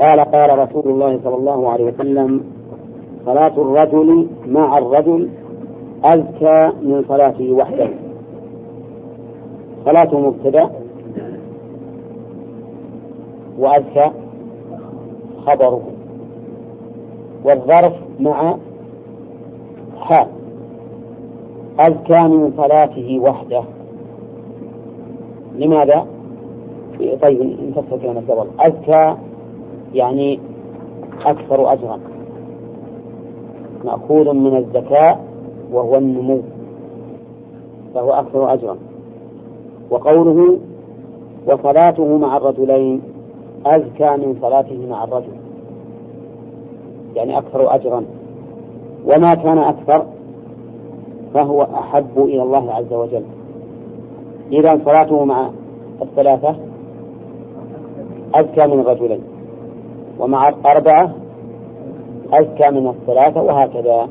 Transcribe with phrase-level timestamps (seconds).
[0.00, 2.44] قال قال رسول الله صلى الله عليه وسلم
[3.26, 5.28] صلاة الرجل مع الرجل
[6.04, 7.88] أزكى من صلاته وحده.
[9.84, 10.70] صلاته مبتدأ
[13.58, 14.10] وأزكى
[15.46, 15.82] خبره.
[17.44, 18.56] والظرف مع
[20.00, 20.26] حال.
[21.78, 23.64] أزكى من صلاته وحده.
[25.54, 26.06] لماذا؟
[27.22, 29.16] طيب نفسر كلمة قبل أزكى
[29.94, 30.40] يعني
[31.26, 32.00] أكثر أجرا.
[33.84, 35.18] مأخوذ من الزكاة
[35.72, 36.40] وهو النمو
[37.94, 38.76] فهو أكثر أجرا.
[39.90, 40.58] وقوله
[41.46, 43.02] وصلاته مع الرجلين
[43.66, 45.36] أزكى من صلاته مع الرجل.
[47.14, 48.04] يعني أكثر أجرا.
[49.04, 50.06] وما كان أكثر
[51.34, 53.24] فهو أحب إلى الله عز وجل.
[54.52, 55.50] إذا صلاته مع
[56.02, 56.56] الثلاثة
[58.34, 59.33] أزكى من الرجلين
[60.18, 61.14] ومع الأربعة
[62.32, 64.08] أزكى من الثلاثة وهكذا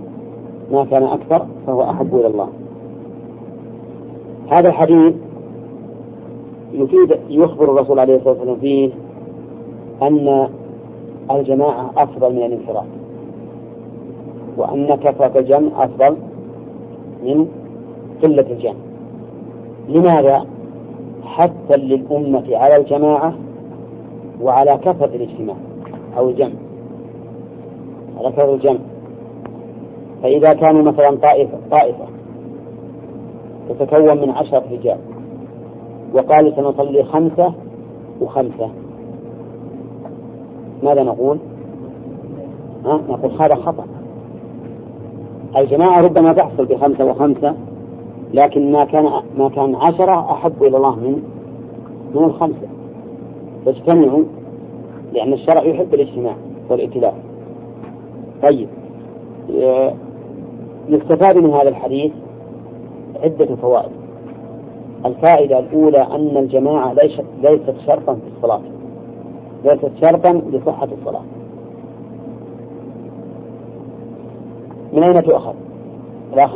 [0.72, 2.50] ما كان أكثر فهو أحب إلى الله.
[4.52, 5.14] هذا الحديث
[6.74, 8.90] يفيد يخبر الرسول عليه الصلاة والسلام فيه
[10.02, 10.50] أن
[11.32, 12.86] الجماعة أفضل من الانفراد
[14.58, 16.18] وأن كثرة الجمع أفضل
[17.24, 17.48] من
[18.24, 18.74] قلة الجمع.
[19.90, 20.46] لماذا؟
[21.24, 23.34] حتى للأمة على الجماعة
[24.42, 25.56] وعلى كثرة الاجتماع.
[26.18, 26.34] أو
[28.18, 28.80] على كثرة الجمع
[30.24, 32.06] فإذا كانوا مثلا طائفة طائفة
[33.70, 34.98] تتكون من عشرة رجال.
[36.14, 37.54] وقالوا سنصلي خمسة
[38.22, 38.70] وخمسة.
[40.84, 41.38] ماذا نقول؟
[42.86, 43.86] ها؟ نقول هذا خطأ.
[45.58, 47.56] الجماعة ربما تحصل بخمسة وخمسة
[48.34, 51.24] لكن ما كان ما كان عشرة أحب إلى الله من
[52.16, 52.68] من الخمسة.
[53.66, 54.24] فاجتمعوا
[55.14, 56.36] لأن الشرع يحب الاجتماع
[56.70, 57.14] والائتلاف
[58.50, 58.68] طيب
[60.90, 62.12] يستفاد من هذا الحديث
[63.24, 63.92] عدة فوائد.
[65.06, 66.94] الفائدة الأولى أن الجماعة
[67.42, 68.62] ليست شرطا في الصلاة.
[69.66, 71.22] ليست شرطا لصحة الصلاة.
[74.94, 75.54] من أين تؤخذ؟
[76.34, 76.52] الأخ.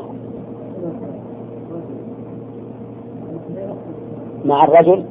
[4.45, 5.03] مع الرجل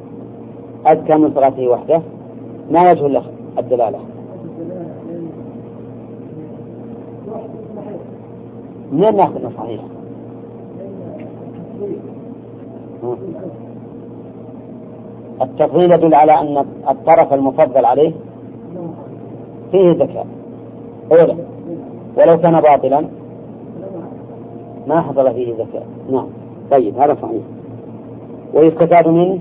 [0.85, 2.01] أزكى من صلاته وحده.
[2.71, 3.07] ما وجه
[3.57, 3.99] الدلالة؟
[8.91, 9.81] منين ناخذ صحيح؟
[15.41, 18.11] التفضيل يدل على أن الطرف المفضل عليه
[19.71, 20.27] فيه ذكاء.
[21.11, 21.37] أولا
[22.17, 23.07] ولو كان باطلا
[24.87, 25.85] ما حصل فيه ذكاء.
[26.11, 26.27] نعم.
[26.71, 27.41] طيب هذا صحيح.
[28.53, 29.39] ويستفاد منه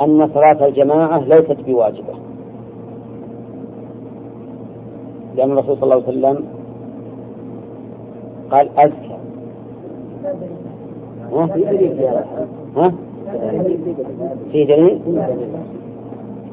[0.00, 2.27] أن صلاة الجماعة ليست بواجبة.
[5.38, 6.44] لأن الرسول صلى الله عليه وسلم
[8.50, 9.16] قال أزكى.
[11.32, 11.48] ها؟
[12.76, 12.92] ها؟
[14.52, 15.00] في دليل؟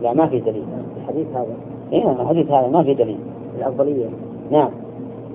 [0.02, 0.64] لا ما في دليل.
[0.98, 1.56] الحديث هذا.
[1.94, 3.18] إيه الحديث هذا ما في دليل.
[3.58, 4.06] الأفضلية.
[4.52, 4.70] نعم.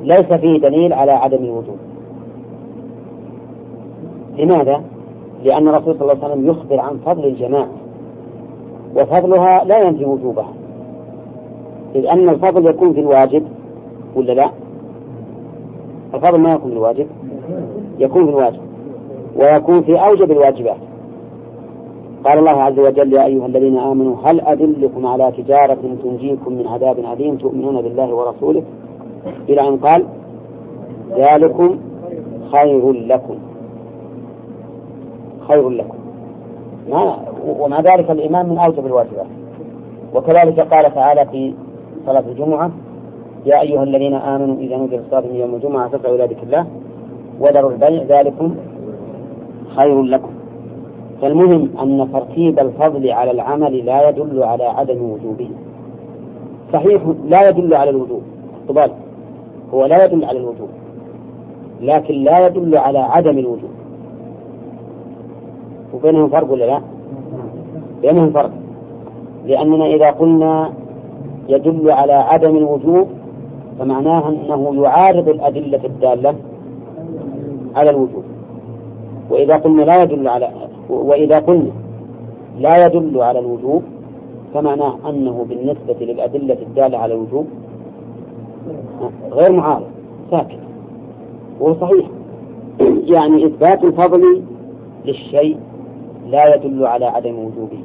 [0.02, 1.76] ليس فيه دليل على عدم الوجوب
[4.38, 4.82] لماذا؟
[5.44, 7.68] لأن الرسول صلى الله عليه وسلم يخبر عن فضل الجماعة
[8.96, 10.52] وفضلها لا ينفي وجوبها.
[11.94, 13.42] إذ أن الفضل يكون في الواجب
[14.16, 14.50] ولا لا؟
[16.14, 17.06] الفضل ما يكون في الواجب؟
[17.98, 18.60] يكون في الواجب
[19.36, 20.76] ويكون في أوجب الواجبات.
[22.24, 26.98] قال الله عز وجل يا أيها الذين آمنوا هل أدلكم على تجارة تنجيكم من عذاب
[26.98, 28.62] أليم تؤمنون بالله ورسوله؟
[29.48, 30.06] إلى أن قال
[31.16, 31.78] ذلكم
[32.52, 33.34] خير لكم.
[35.48, 35.98] خير لكم.
[36.90, 37.16] ما
[37.58, 39.26] ومع ذلك الإيمان من أوجب الواجبات.
[40.14, 41.54] وكذلك قال تعالى في
[42.06, 42.70] صلاة الجمعة.
[43.46, 46.66] يا أيها الذين آمنوا إذا نودي للصلاة من يوم الجمعة فاسعوا إلى ذكر الله
[47.40, 48.54] وذروا البيع ذلكم
[49.76, 50.30] خير لكم.
[51.22, 55.50] فالمهم أن ترتيب الفضل على العمل لا يدل على عدم وجوبه.
[56.72, 58.22] صحيح لا يدل على الوجوب.
[58.68, 58.90] طبال
[59.74, 60.68] هو لا يدل على الوجوب.
[61.80, 63.70] لكن لا يدل على عدم الوجوب.
[65.94, 66.80] وبينهم فرق ولا لا؟
[68.02, 68.50] بينهم فرق.
[69.46, 70.72] لأننا إذا قلنا
[71.50, 73.08] يدل على عدم الوجوب
[73.78, 76.34] فمعناها أنه يعارض الأدلة الدالة
[77.74, 78.24] على الوجوب.
[79.30, 80.50] وإذا قلنا لا يدل على
[80.88, 81.70] وإذا قلنا
[82.58, 83.82] لا يدل على الوجوب
[84.54, 87.46] فمعناه أنه بالنسبة للأدلة الدالة على الوجوب
[89.32, 89.86] غير معارض
[90.30, 90.58] ساكت.
[91.60, 92.06] وهو صحيح.
[93.14, 94.42] يعني إثبات الفضل
[95.04, 95.58] للشيء
[96.26, 97.82] لا يدل على عدم وجوبه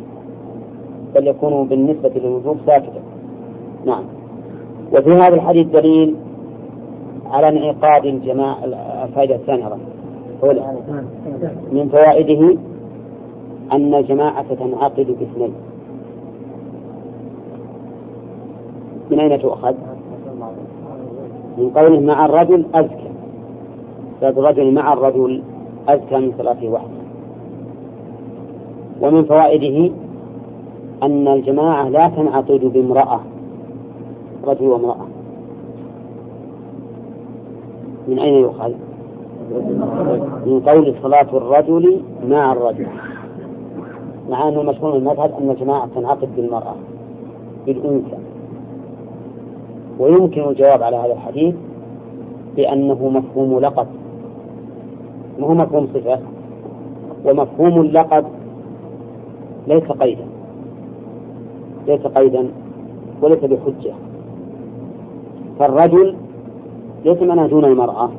[1.16, 3.15] بل يكون بالنسبة للوجوب ساكتا.
[3.86, 4.04] نعم.
[4.94, 6.16] وفي هذا الحديث دليل
[7.26, 8.58] على انعقاد الجماعة
[9.04, 9.78] الفائدة الثانية.
[11.72, 12.58] من فوائده
[13.72, 15.54] أن الجماعة تنعقد باثنين.
[19.12, 19.74] من أين تؤخذ؟
[21.58, 23.10] من قوله مع الرجل أزكى.
[24.22, 25.42] صلاة الرجل مع الرجل
[25.88, 27.06] أزكى من صلاته وحده
[29.02, 29.92] ومن فوائده
[31.04, 33.20] أن الجماعة لا تنعقد بامرأة.
[34.48, 35.06] رجل وامرأة.
[38.08, 38.74] من أين يؤخذ؟
[40.46, 42.88] من قول صلاة الرجل مع الرجل.
[44.30, 46.76] مع أنه مشهور المذهب أن الجماعة تنعقد بالمرأة
[47.66, 48.18] بالأنثى.
[50.00, 51.56] ويمكن الجواب على هذا الحديث
[52.56, 53.88] بأنه مفهوم لقب.
[55.40, 56.20] ما هو مفهوم صفة؟
[57.26, 58.26] ومفهوم اللقب
[59.68, 60.26] ليس قيدا.
[61.88, 62.48] ليس قيدا
[63.22, 63.94] وليس بحجة.
[65.60, 66.16] فالرجل
[67.28, 68.10] معناه دون المرأة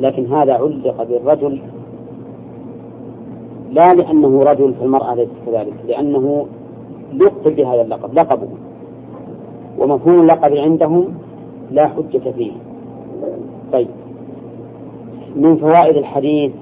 [0.00, 1.60] لكن هذا علق بالرجل
[3.70, 6.46] لا لأنه رجل فالمرأة ليست كذلك لأنه
[7.14, 8.48] لقب بهذا اللقب لقبه.
[9.78, 11.14] ومفهوم اللقب عندهم
[11.70, 12.52] لا حجة فيه.
[13.72, 13.88] طيب.
[15.36, 16.52] من فوائد الحديث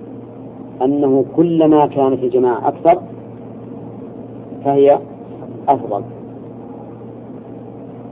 [0.82, 3.02] أنه كلما كانت الجماعة أكثر
[4.64, 4.98] فهي
[5.68, 6.02] أفضل.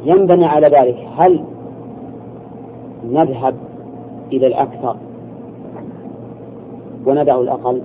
[0.04, 0.96] ينبني على ذلك.
[1.16, 1.44] هل
[3.10, 3.54] نذهب
[4.32, 4.96] إلى الأكثر
[7.06, 7.82] وندع الأقل؟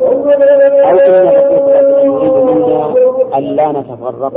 [0.00, 2.94] أو إن يريد منا
[3.38, 4.32] ألا نتفرق.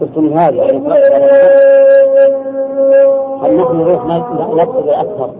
[0.00, 0.60] قلتم يعني
[3.42, 5.30] هل نحن نروح نقصد أكثر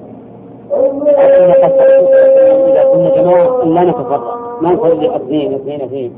[2.69, 4.36] إذا كنا جماعة لا نتفرق.
[4.61, 6.13] ما نصلي اثنين اثنين اثنين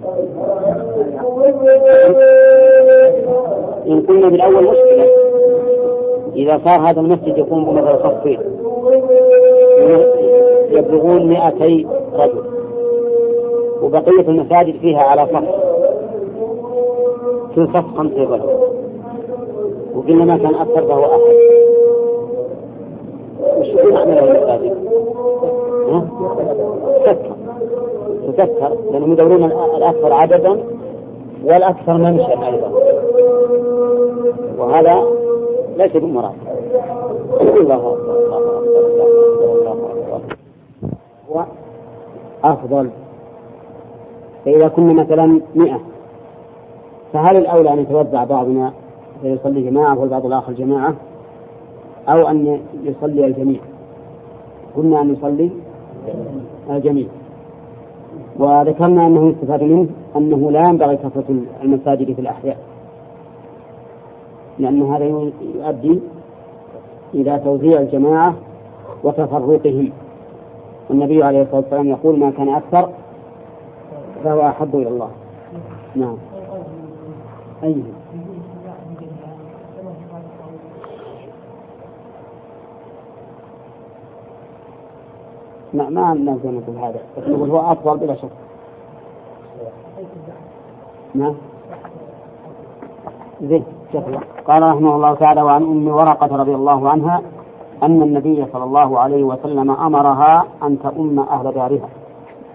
[3.86, 5.06] إن قلنا بالأول مشكلة
[6.36, 8.40] إذا صار هذا المسجد يكون بمثل صفين
[10.70, 12.42] يبلغون مئتي رجل.
[13.82, 15.44] وبقية المساجد فيها على صف.
[17.54, 18.50] في صف خمسة رجل.
[19.94, 21.20] وقلنا ما كان أكثر فهو أحد.
[23.58, 24.76] وش معنى المساجد؟
[25.88, 26.06] ها؟
[27.04, 27.37] تذكر
[28.38, 29.44] تذكر لأنهم يدورون
[29.76, 30.58] الأكثر عددا
[31.44, 32.72] والأكثر منشأ أيضا.
[34.58, 35.04] وهذا
[35.76, 36.34] ليس بمراد
[37.40, 37.96] الله
[41.30, 41.44] هو
[42.44, 42.90] أفضل
[44.44, 45.80] فإذا كنا مثلا مئة
[47.12, 48.72] فهل الأولى أن يتوزع بعضنا
[49.22, 50.94] فيصلي جماعة والبعض الآخر جماعة؟
[52.08, 53.60] أو أن يصلي الجميع؟
[54.76, 55.50] قلنا أن يصلي
[56.70, 57.06] الجميع.
[58.38, 59.86] وذكرنا أنه يستفاد منه
[60.16, 62.56] أنه لا ينبغي كثرة المساجد في الأحياء.
[64.58, 66.00] لأن هذا يؤدي
[67.14, 68.34] إلى توزيع الجماعة
[69.04, 69.90] وتفرقهم.
[70.90, 72.90] والنبي عليه الصلاة والسلام يقول ما كان أكثر
[74.24, 75.10] فهو أحب إلى الله.
[75.96, 76.16] نعم.
[77.64, 77.82] أي.
[85.78, 87.00] ما ما نقدر نقول هذا.
[87.28, 88.30] نقول هو أفضل بلا شك
[91.14, 91.34] نعم
[93.42, 93.64] زين
[94.46, 97.22] قال رحمه الله تعالى وعن أم ورقة رضي الله عنها
[97.82, 101.88] أن النبي صلى الله عليه وسلم أمرها أن تؤم أهل دارها.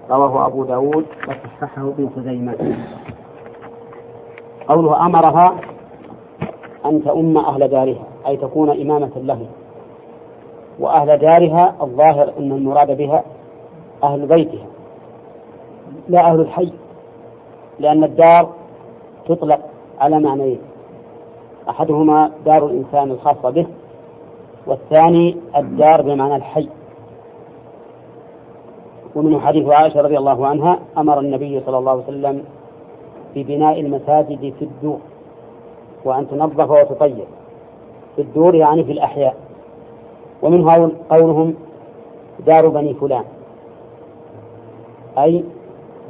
[0.10, 2.56] رواه أبو داود وصححه ابن خزيمة.
[4.68, 5.56] قوله أمرها
[6.86, 9.48] أن تؤم أهل دارها أي تكون إمامة لهم
[10.80, 13.24] وأهل دارها الظاهر أن المراد بها
[14.04, 14.68] أهل بيتها
[16.10, 16.74] لا أهل الحي
[17.80, 18.50] لأن الدار
[19.28, 19.60] تطلق
[20.00, 20.60] على معنيين
[21.70, 23.68] أحدهما دار الإنسان الخاصة به
[24.68, 26.70] والثاني الدار بمعنى الحي.
[29.16, 32.44] ومن حديث عائشة رضي الله عنها أمر النبي صلى الله عليه وسلم
[33.36, 35.00] ببناء المساجد في الدور
[36.06, 37.26] وأن تنظف وتطيب
[38.16, 39.36] في الدور يعني في الأحياء.
[40.44, 41.54] ومنها قولهم
[42.46, 43.24] دار بني فلان.
[45.18, 45.44] أي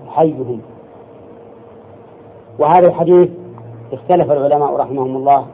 [0.08, 0.62] حيهم.
[2.60, 3.30] وهذا الحديث
[3.94, 5.46] اختلف العلماء رحمهم الله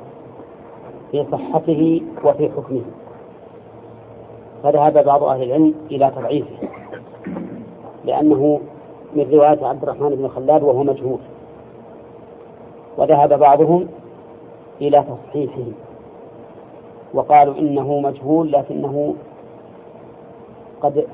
[1.12, 2.82] في صحته وفي حكمه.
[4.64, 6.68] فذهب بعض أهل العلم إلى تضعيفه
[8.06, 8.60] لأنه
[9.16, 11.20] من رواية عبد الرحمن بن خلاد وهو مجهول.
[12.98, 13.88] وذهب بعضهم
[14.82, 15.88] إلى تصحيحه.
[17.13, 19.16] وقالوا إنه مجهول لكنه
[20.82, 21.06] قد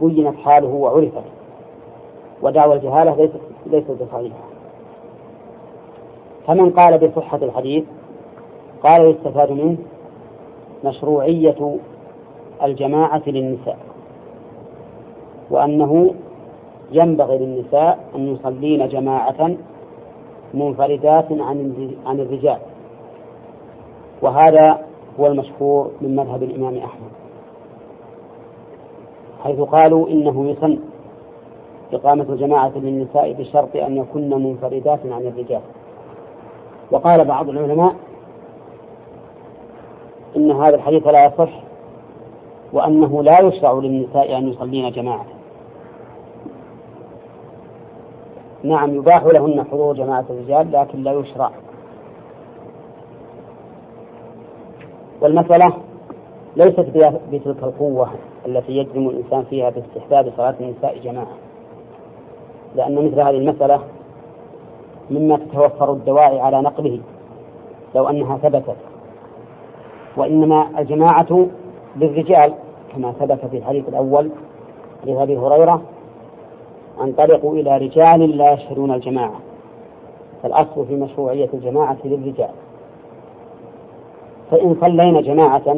[0.00, 1.24] بينت حاله وعرفت.
[2.42, 4.44] ودعوى الجهالة ليست ليست بصحيحة.
[6.46, 7.84] فمن قال بصحة الحديث؟
[8.82, 9.76] قال يستفاد منه
[10.84, 11.76] مشروعية
[12.62, 13.78] الجماعة للنساء
[15.50, 16.14] وأنه
[16.92, 19.56] ينبغي للنساء أن يصلين جماعة
[20.54, 22.58] منفردات عن عن الرجال.
[24.22, 27.10] وهذا هو المشهور من مذهب الإمام أحمد
[29.44, 30.78] حيث قالوا إنه يسن
[31.92, 35.60] إقامة جماعة للنساء بشرط أن يكن منفردات عن الرجال.
[36.90, 37.94] وقال بعض العلماء
[40.36, 41.50] إن هذا الحديث لا يصح
[42.72, 45.26] وأنه لا يشرع للنساء أن يصلين جماعة.
[48.62, 51.50] نعم يباح لهن حضور جماعة الرجال لكن لا يشرع.
[55.22, 55.72] والمسألة
[56.56, 56.86] ليست
[57.32, 58.08] بتلك القوة
[58.46, 61.36] التي يجزم الإنسان فيها باستحباب صلاة النساء جماعة.
[62.76, 63.80] لأن مثل هذه المسألة
[65.10, 66.98] مما تتوفر الدواعي على نقله
[67.94, 68.76] لو أنها ثبتت.
[70.16, 71.46] وإنما الجماعة
[71.96, 72.54] للرجال
[72.94, 74.30] كما ثبت في الحديث الأول
[75.04, 75.82] لأبي هريرة
[77.00, 79.40] انطلقوا إلى رجال لا يشهدون الجماعة.
[80.42, 82.50] فالأصل في مشروعية الجماعة للرجال.
[84.52, 85.76] فإن صلينا جماعة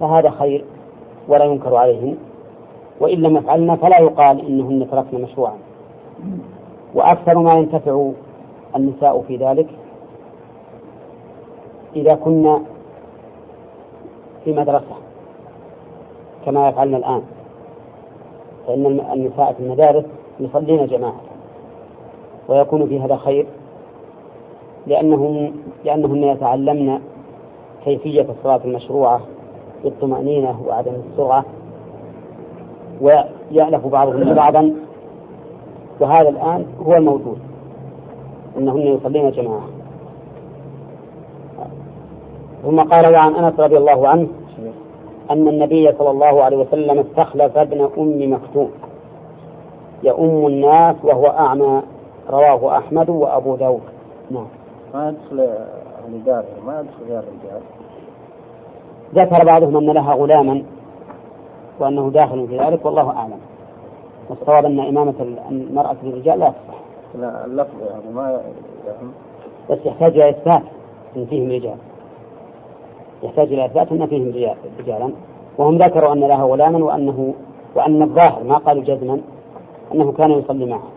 [0.00, 0.64] فهذا خير
[1.28, 2.16] ولا ينكر عليهن
[3.00, 5.54] وإن لم يفعلن فلا يقال إنهن تركن مشروعا.
[6.94, 8.10] وأكثر ما ينتفع
[8.76, 9.66] النساء في ذلك
[11.96, 12.60] إذا كنا
[14.44, 14.96] في مدرسة
[16.46, 17.22] كما يفعلن الآن
[18.66, 20.04] فإن النساء في المدارس
[20.40, 21.20] يصلين جماعة
[22.48, 23.46] ويكون في هذا خير
[24.86, 25.52] لأنهم
[25.84, 26.98] لأنهن يتعلمن
[27.84, 29.20] كيفية الصلاة المشروعة
[29.84, 31.44] بالطمأنينة وعدم السرعة.
[33.00, 34.74] ويألف بعضهم بعضا.
[36.00, 37.38] وهذا الآن هو الموجود
[38.58, 39.68] أنهن يصلين جماعة.
[42.62, 44.28] ثم قال وعن أنس رضي الله عنه
[45.30, 48.70] أن النبي صلى الله عليه وسلم استخلف ابن أم مكتوم.
[50.02, 51.82] يؤم الناس وهو أعمى.
[52.30, 53.82] رواه أحمد وأبو داود.
[54.30, 54.46] نعم.
[54.94, 55.48] ما يدخل
[56.08, 57.60] الرجال ما يدخل غير الرجال
[59.14, 60.62] ذكر بعضهم أن لها غلاما
[61.80, 63.38] وأنه داخل في ذلك والله أعلم.
[64.28, 65.14] والصواب أن إمامة
[65.50, 66.78] المرأة للرجال لا تصح.
[67.14, 68.30] لا اللفظ يعني ما
[68.86, 69.10] يعني
[69.70, 70.62] بس يحتاج إلى إثبات
[71.16, 71.76] أن فيهم رجال.
[73.22, 75.12] يحتاج إلى إثبات أن فيهم رجالا.
[75.58, 77.34] وهم ذكروا أن لها غلاما وأنه
[77.74, 79.20] وأن الظاهر ما قالوا جزما
[79.94, 80.90] أنه كان يصلي معها.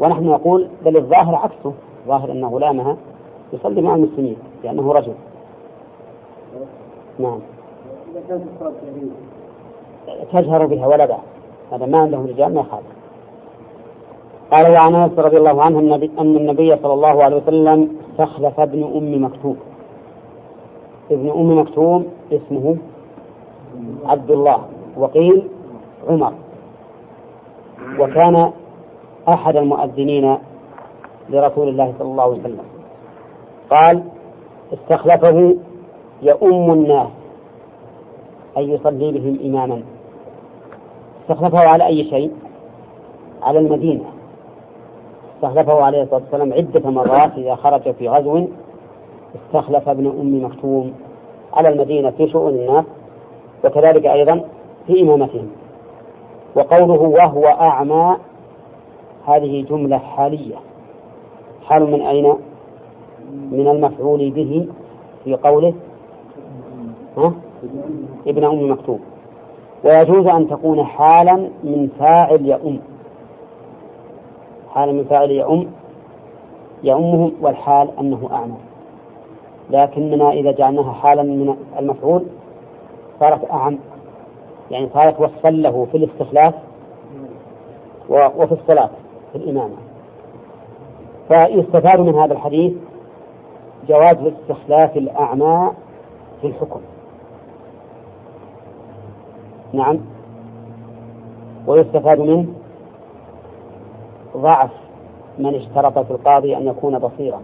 [0.00, 1.72] ونحن نقول بل الظاهر عكسه.
[2.08, 2.96] ظاهر أن غلامها
[3.52, 5.14] يصلي مع المسلمين لأنه رجل.
[7.18, 7.40] نعم.
[10.32, 11.18] تجهر بها ولا بأس
[11.72, 12.86] هذا ما عندهم رجال ما يخالف.
[14.52, 15.78] قال وعن أنس رضي الله عنه
[16.18, 19.56] أن النبي صلى الله عليه وسلم استخلف ابن أم مكتوم.
[21.10, 22.76] ابن أم مكتوم اسمه
[24.04, 24.58] عبد الله
[24.96, 25.48] وقيل
[26.08, 26.32] عمر.
[27.98, 28.52] وكان
[29.28, 30.38] أحد المؤذنين
[31.30, 32.77] لرسول الله صلى الله عليه وسلم.
[33.70, 34.02] قال
[34.72, 35.56] استخلفه
[36.22, 37.08] يؤم الناس
[38.56, 39.82] أي يصلي بهم إماما.
[41.22, 42.32] استخلفه على أي شيء؟
[43.42, 44.04] على المدينة.
[45.36, 48.46] استخلفه عليه الصلاة والسلام عدة مرات إذا خرج في غزو
[49.34, 50.92] استخلف ابن أم مكتوم
[51.52, 52.84] على المدينة في شؤون الناس
[53.64, 54.44] وكذلك أيضا
[54.86, 55.50] في إمامتهم.
[56.56, 58.16] وقوله وهو أعمى
[59.26, 60.56] هذه جملة حالية.
[61.66, 62.34] حال من أين؟
[63.50, 64.68] من المفعول به
[65.24, 65.74] في قوله
[67.16, 67.32] ها؟
[68.26, 69.00] ابن أم مكتوب
[69.84, 72.80] ويجوز أن تكون حالا من فاعل يؤم.
[74.70, 75.66] حالا من فاعل يؤم
[76.84, 78.56] يؤمهم والحال أنه أعمى.
[79.70, 82.24] لكننا إذا جعلناها حالا من المفعول
[83.20, 83.78] صارت أعم.
[84.70, 86.54] يعني صارت وصفا له في الاستخلاف
[88.10, 88.90] وفي الصلاة
[89.32, 89.76] في الإمامة.
[91.28, 92.72] فيستفاد من هذا الحديث
[93.86, 95.72] جواز استخلاف الأعمى
[96.40, 96.80] في الحكم.
[99.72, 99.98] نعم.
[101.66, 102.46] ويستفاد منه
[104.36, 104.70] ضعف
[105.38, 107.40] من اشترط في القاضي أن يكون بصيرا.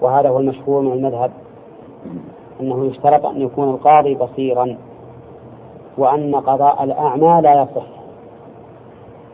[0.00, 1.30] وهذا هو المشهور من المذهب
[2.60, 4.76] أنه يشترط أن يكون القاضي بصيرا
[5.98, 7.86] وأن قضاء الأعمى لا يصح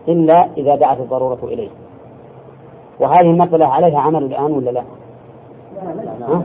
[0.08, 1.70] إلا إذا دعت الضرورة إليه.
[3.00, 4.82] وهذه المسألة عليها عمل الآن ولا لا؟
[6.28, 6.42] ها؟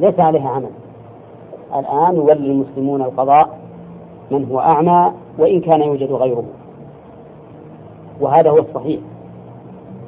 [0.00, 0.70] ليس عليها عمل.
[1.74, 3.58] الآن يولي المسلمون القضاء
[4.30, 6.44] من هو أعمى وإن كان يوجد غيره.
[8.20, 9.00] وهذا هو الصحيح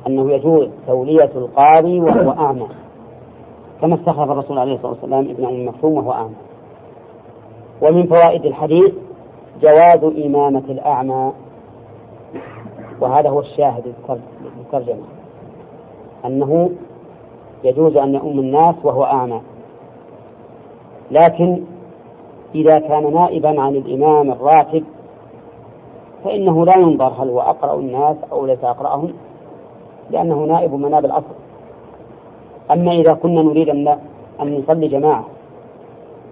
[0.07, 2.67] أنه يجوز تولية القاضي وهو أعمى.
[3.81, 6.35] كما استخرج الرسول عليه الصلاة والسلام ابن أم مكتوم وهو أعمى.
[7.83, 8.95] ومن فوائد الحديث
[9.63, 11.33] جواز إمامة الأعمى.
[13.01, 13.95] وهذا هو الشاهد
[14.59, 15.05] للترجمة
[16.25, 16.71] أنه
[17.65, 19.41] يجوز أن يؤم الناس وهو أعمى.
[21.11, 21.63] لكن
[22.55, 24.85] إذا كان نائبا عن الإمام الراتب
[26.25, 29.13] فإنه لا ينظر هل هو أقرأ الناس أو ليس أقرأهم
[30.11, 31.35] لأنه نائب مناب الأصل.
[32.71, 33.89] أما إذا كنا نريد أن
[34.41, 35.25] أن نصلي جماعة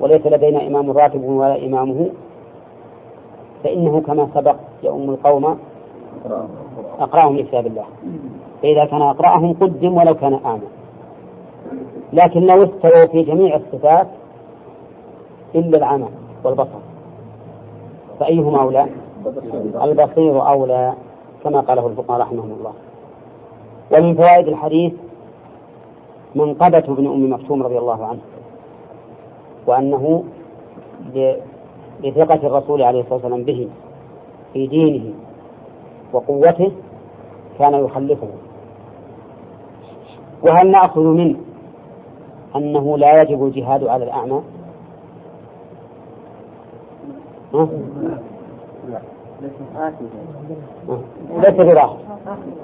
[0.01, 2.11] وليس لدينا إمام راتب ولا إمامه
[3.65, 5.59] فإنه كما سبق يؤم القوم
[7.01, 7.85] أقرأهم لكتاب الله.
[8.63, 10.82] فإذا كان أقرأهم قدم ولو كان أعمى
[12.13, 14.07] لكن لو استووا في جميع الصفات
[15.55, 16.09] إلا العمى
[16.45, 16.79] والبصر
[18.21, 18.87] فأيهما أولى؟
[19.83, 20.93] البصير أولى
[21.45, 22.73] كما قاله الفقهاء رحمهم الله.
[23.93, 24.93] ومن فوائد الحديث
[26.35, 28.21] منقبة بن أم مكتوم رضي الله عنه
[29.67, 30.25] وأنه
[32.05, 33.69] لثقة الرسول عليه الصلاة والسلام به
[34.53, 35.13] في دينه
[36.13, 36.73] وقوته
[37.59, 38.29] كان يخلفه.
[40.43, 41.37] وهل نأخذ منه؟
[42.57, 44.43] أنه لا يجب الجهاد على الأعمى.
[47.55, 47.69] ها؟
[51.37, 51.97] ليس بظاهر.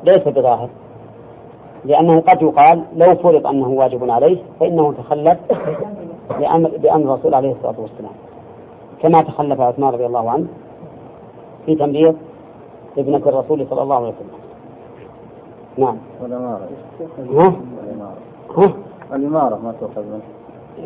[0.04, 0.68] ليس بظاهر.
[1.84, 5.38] لأنه قد يقال لو فرض أنه واجب عليه فإنه تخلف
[6.38, 8.12] بأمر, بأمر الرسول عليه الصلاة والسلام.
[9.02, 10.46] كما تخلف عثمان رضي الله عنه
[11.66, 12.16] في تمريض
[12.98, 14.38] ابنة الرسول صلى الله عليه وسلم.
[15.76, 15.96] نعم.
[17.38, 17.52] ها؟
[18.56, 18.72] ها؟
[19.12, 20.22] الإمارة ما تؤخذ منه.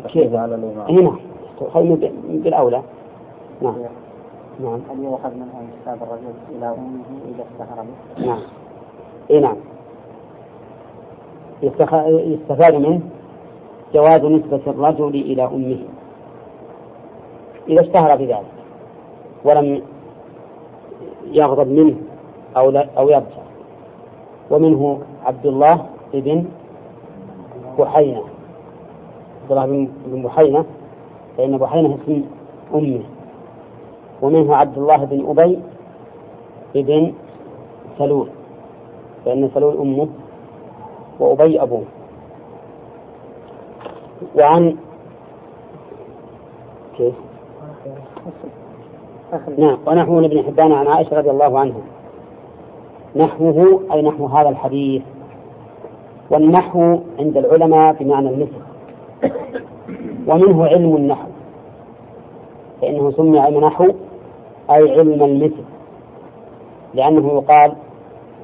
[0.07, 0.91] كيف؟ على الإمارة.
[0.91, 1.15] هنا.
[1.59, 1.95] تؤخذ
[2.27, 2.81] بالأولى.
[3.61, 3.75] نعم.
[4.59, 4.79] نعم.
[4.91, 7.03] هل يؤخذ منها انتساب الرجل إلى أمه
[7.35, 8.41] إذا اشتهر به؟ نعم.
[9.31, 9.55] اي نعم.
[12.33, 13.01] يستفاد منه
[13.93, 15.79] جواز نسبة الرجل إلى أمه.
[17.67, 18.53] إذا اشتهر بذلك
[19.45, 19.81] ولم
[21.25, 21.95] يغضب منه
[22.57, 23.43] أو لا أو يرجع
[24.51, 26.45] ومنه عبد الله بن
[27.79, 28.23] بحينة
[29.43, 30.65] عبد الله بن بحينة
[31.37, 32.23] فإن بحينة اسم
[32.73, 33.03] أمه
[34.21, 35.59] ومنه عبد الله بن أبي
[36.75, 37.13] بن
[37.97, 38.27] سلول
[39.25, 40.07] فإن سلول أمه
[41.19, 41.83] وأبي أبوه.
[44.39, 44.75] وعن
[46.97, 47.15] كيف؟
[49.57, 51.81] نعم ونحو ابن حبان عن عائشة رضي الله عنها.
[53.15, 55.03] نحوه أي نحو هذا الحديث
[56.29, 58.61] والنحو عند العلماء بمعنى المثل
[60.27, 61.27] ومنه علم النحو.
[62.81, 63.83] فإنه سمي علم نحو
[64.69, 65.63] أي علم المثل.
[66.93, 67.73] لأنه يقال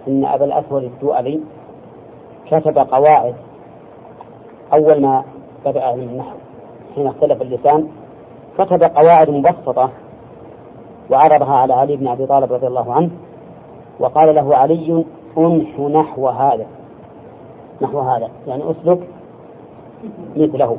[0.08, 1.40] إن أبا الأسود الدؤلي
[2.52, 3.36] كتب قواعد
[4.74, 5.24] أول ما
[5.66, 6.38] بدأ علم النحو.
[6.96, 7.88] حين اختلف اللسان
[8.58, 9.90] كتب قواعد مبسطة
[11.12, 13.10] وعرضها على علي بن أبي طالب رضي الله عنه
[14.00, 15.06] وقال له علي
[15.38, 16.66] أنح نحو هذا.
[17.82, 19.00] نحو هذا يعني أسلك
[20.36, 20.78] مثله.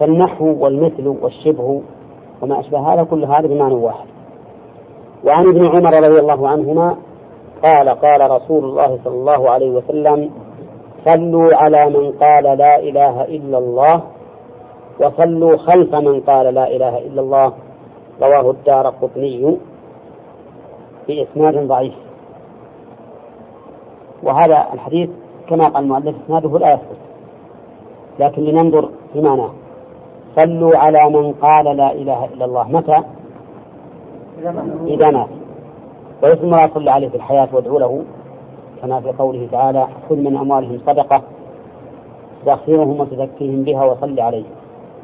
[0.00, 1.82] فالنحو والمثل والشبه
[2.42, 4.06] وما أشبه هذا كل هذا بمعنى واحد.
[5.24, 6.96] وعن ابن عمر رضي الله عنهما
[7.64, 10.30] قال قال رسول الله صلى الله عليه وسلم
[11.06, 14.02] صلوا على من قال لا إله إلا الله
[15.00, 17.52] وصلوا خلف من قال لا إله إلا الله.
[18.22, 19.56] رواه الدار قطني
[21.08, 21.94] بإسناد ضعيف.
[24.22, 25.10] وهذا الحديث
[25.50, 26.98] كما قال المؤلف إسناده لا يثبت.
[28.18, 29.50] لكن لننظر في معناه
[30.36, 32.68] صلوا على من قال لا إله إلا الله.
[32.68, 33.02] متى؟
[34.86, 35.28] إذا مات.
[36.22, 38.02] ويسمى الله صلى عليه في الحياة وادعوا له.
[38.82, 41.22] كما في قوله تعالى خذ من أموالهم صدقة
[42.40, 44.44] تستغفرهم وتزكيهم بها وصل عليه.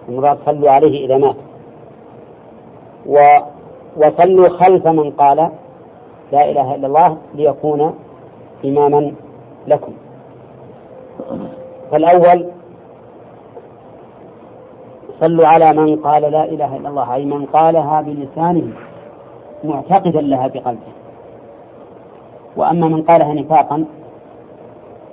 [0.09, 1.37] المراد صلوا عليه إذا مات.
[3.07, 3.17] و
[3.97, 5.37] وصلوا خلف من قال
[6.33, 7.95] لا إله إلا الله ليكون
[8.65, 9.13] إماما
[9.67, 9.93] لكم.
[11.93, 12.47] فالأول
[15.21, 18.73] صلوا على من قال لا إله إلا الله أي من قالها بلسانه
[19.65, 20.93] معتقدا لها بقلبه.
[22.57, 23.85] وأما من قالها نفاقا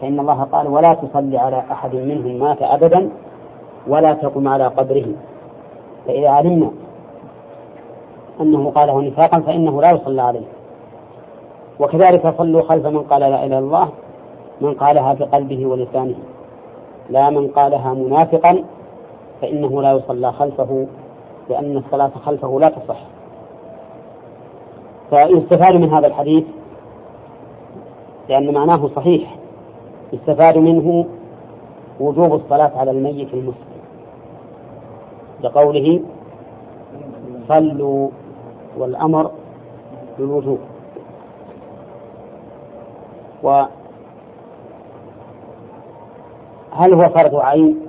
[0.01, 3.09] فإن الله قال ولا تصلي على أحد منهم مات أبدا
[3.87, 5.05] ولا تقم على قبره.
[6.07, 6.71] فإذا علمنا
[8.41, 10.45] أنه قاله نفاقا فإنه لا يصلى عليه.
[11.79, 13.89] وكذلك صلوا خلف من قال لا إله إلا الله
[14.61, 16.15] من قالها بقلبه ولسانه.
[17.09, 18.63] لا من قالها منافقا
[19.41, 20.87] فإنه لا يصلى خلفه
[21.49, 22.99] لأن الصلاة خلفه لا تصح.
[25.09, 26.43] فيستفاد من هذا الحديث
[28.29, 29.35] لأن معناه صحيح.
[30.13, 31.05] يستفاد منه
[31.99, 33.73] وجوب الصلاة على الميت المسلم.
[35.43, 36.01] لقوله
[37.47, 38.09] صلوا
[38.77, 39.31] والأمر
[40.19, 40.59] بالوجوب.
[46.73, 47.79] وهل هو فرض عين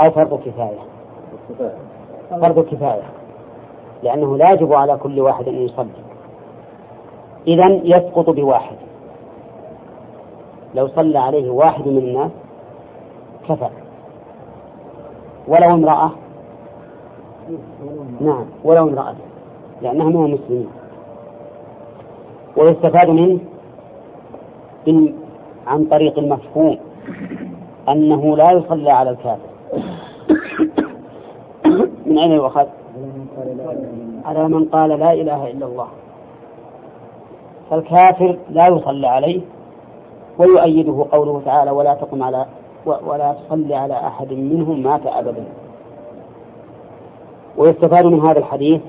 [0.00, 0.78] أو فرض كفاية؟
[2.30, 3.02] فرض كفاية.
[4.02, 5.88] لأنه لا يجب على كل واحد أن يصلي.
[7.46, 8.76] إذا يسقط بواحد.
[10.74, 12.30] لو صلى عليه واحد من الناس
[13.48, 13.68] كفى
[15.48, 16.10] ولو امرأة؟
[18.20, 19.14] نعم ولو امرأة.
[19.82, 20.68] لأنها من المسلمين
[22.56, 23.38] ويستفاد منه
[25.66, 26.78] عن طريق المفهوم.
[27.92, 29.50] أنه لا يصلى على الكافر.
[32.06, 32.66] من أين يؤخذ؟
[34.24, 35.88] على من قال لا إله إلا الله.
[37.70, 39.40] فالكافر لا يصلى عليه
[40.38, 42.46] ويؤيده قوله تعالى ولا تقم على
[42.86, 45.44] ولا تصلي على أحد منهم مات أبدا.
[47.56, 48.80] ويستفاد من هذا الحديث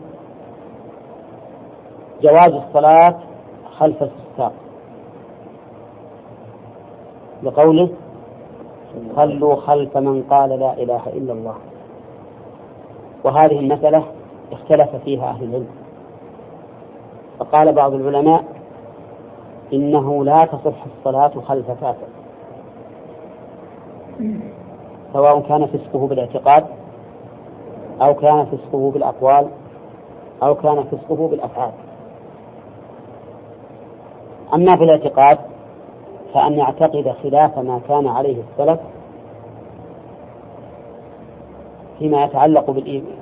[2.21, 3.15] جواز الصلاة
[3.77, 4.53] خلف الفساق
[7.43, 7.89] لقوله
[9.15, 11.55] صلوا خلف من قال لا إله إلا الله.
[13.23, 14.03] وهذه المسألة
[14.51, 15.67] اختلف فيها أهل العلم.
[17.39, 18.43] فقال بعض العلماء
[19.73, 22.07] إنه لا تصح الصلاة خلف كافر
[25.13, 26.65] سواء كان فسقه بالاعتقاد
[28.01, 29.47] أو كان فسقه بالأقوال
[30.43, 31.71] أو كان فسقه بالأفعال.
[34.53, 35.50] أما في الاعتقاد
[36.33, 38.79] فأن يعتقد خلاف ما كان عليه السلف
[41.99, 42.71] فيما يتعلق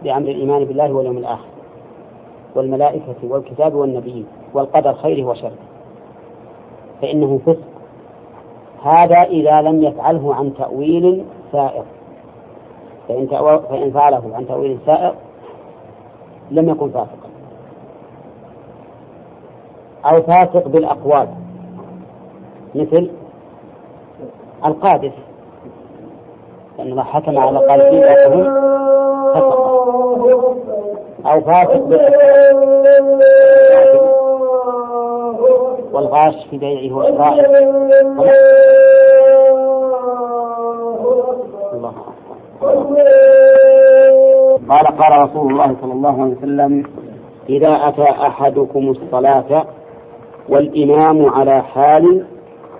[0.04, 1.48] بأمر الإيمان بالله واليوم الآخر
[2.56, 5.52] والملائكة والكتاب والنبيين والقدر خيره وشره.
[7.02, 7.70] فإنه فسق.
[8.84, 11.84] هذا إذا لم يفعله عن تأويل سائر
[13.08, 13.28] فإن,
[13.70, 15.14] فإن فعله عن تأويل سائر
[16.52, 17.30] لم يكن فاسقا.
[20.06, 21.28] أو فاسق بالأقوال.
[22.76, 23.10] مثل
[24.66, 25.14] القاذف
[26.78, 28.48] لأن الله حكم على قاذفين أنهم
[31.26, 31.90] أو فاسق
[35.94, 37.46] والغاش في بيعه وإسرائه.
[41.74, 41.94] الله
[44.70, 46.84] قال قال رسول الله صلى الله عليه وسلم
[47.50, 49.66] إذا أتى أحدكم الصلاة
[50.50, 52.26] والإمام على حال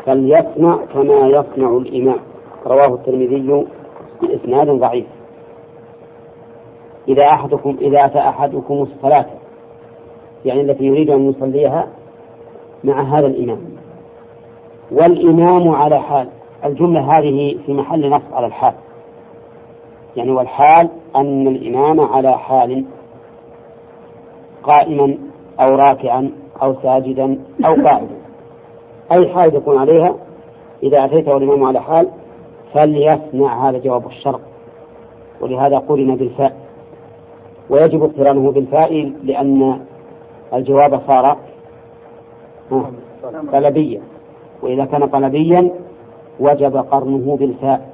[0.06, 2.20] فليصنع كما يصنع الإمام.
[2.66, 3.66] رواه الترمذي
[4.22, 5.06] بإسناد ضعيف.
[7.08, 9.26] إذا أحدكم إذا أتى أحدكم الصلاة
[10.46, 11.88] يعني التي يريد أن يصليها
[12.84, 13.60] مع هذا الإمام.
[14.92, 16.28] والإمام على حال.
[16.66, 18.74] الجملة هذه في محل نص على الحال.
[20.16, 22.86] يعني والحال أن الإمام على حال
[24.64, 25.18] قائما
[25.60, 26.32] أو راكعا
[26.62, 28.19] أو ساجدا أو قائما
[29.12, 30.16] أي حال يكون عليها
[30.84, 32.10] إذا أتيت والإمام على حال
[32.74, 34.42] فليصنع هذا جواب الشرط
[35.42, 36.56] ولهذا قرن بالفاء.
[37.70, 39.80] ويجب اقترانه بالفاء لأن
[40.54, 41.38] الجواب صار
[43.52, 44.02] طلبيا.
[44.62, 45.72] وإذا كان طلبيا
[46.40, 47.90] وجب قرنه بالفاء.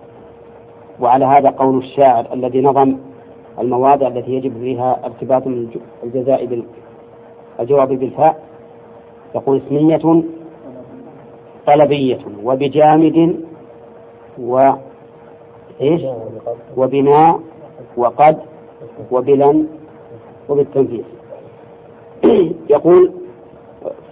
[0.99, 2.97] وعلى هذا قول الشاعر الذي نظم
[3.59, 5.43] المواضع التي يجب فيها ارتباط
[6.03, 6.63] الجزاء
[7.59, 8.43] بالجواب بالفاء.
[9.35, 10.23] يقول اسمية
[11.67, 13.35] طلبية وبجامد
[14.39, 14.59] و
[15.81, 16.01] إيش؟
[16.77, 17.39] وبناء
[17.97, 18.37] وقد
[19.11, 19.67] وبلن
[20.49, 21.03] وبالتنفيذ.
[22.75, 23.11] يقول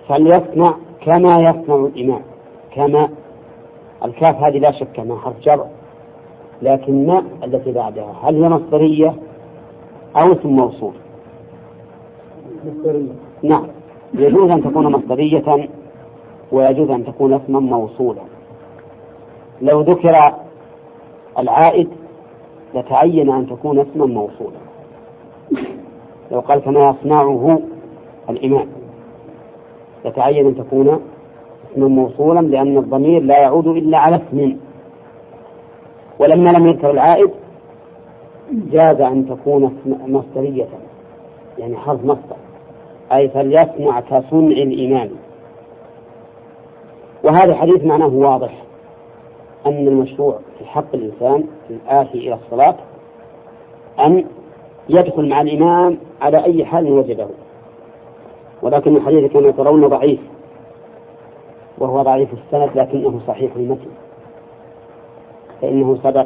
[0.08, 0.74] فليصنع
[1.06, 2.22] كما يصنع الإمام.
[2.76, 3.10] كما
[4.06, 5.66] الكاف هذه لا شك أنها حرف جر
[6.62, 9.16] لكن ما التي بعدها؟ هل هي مصدرية
[10.18, 10.94] أو اسم موصول؟
[12.66, 13.12] مصدرية.
[13.44, 13.68] نعم.
[14.14, 15.68] يجوز أن تكون مصدرية
[16.54, 18.22] ويجوز أن تكون اسما موصولا.
[19.62, 20.34] لو ذكر
[21.40, 21.90] العائد
[22.76, 24.58] لتعين أن تكون اسما موصولا.
[26.32, 27.60] لو قال كما يصنعه
[28.30, 28.68] الإمام
[30.06, 31.00] يتعين أن تكون
[31.72, 34.58] اسما موصولا لأن الضمير لا يعود إلا على اسم.
[36.20, 37.30] ولما لم يذكر العائد
[38.52, 40.68] جاز أن تكون مصدرية
[41.58, 42.36] يعني حرف مصدر.
[43.12, 45.10] أي فليصنع كصنع الإمام.
[47.24, 48.64] وهذا الحديث معناه واضح
[49.66, 52.76] أن المشروع في حق الإنسان الآتي إلى الصلاة
[54.00, 54.26] أن
[54.90, 57.28] يدخل مع الإمام على أي حال وجده.
[58.62, 60.20] ولكن الحديث كما ترون ضعيف
[61.78, 63.92] وهو ضعيف السند لكنه صحيح المتن.
[65.62, 66.26] فإنه سبق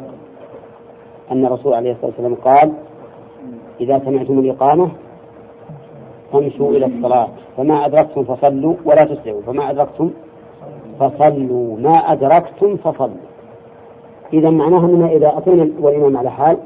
[1.32, 2.72] أن الرسول عليه الصلاة والسلام قال
[3.80, 4.88] إذا سمعتم الإقامة
[6.32, 10.10] فامشوا إلى الصلاة فما أدركتم فصلوا ولا تسرعوا فما أدركتم
[11.00, 11.78] فصلوا.
[11.78, 13.28] ما أدركتم فصلوا.
[14.32, 16.58] إذا معناها أننا إذا أتينا والإمام على حال.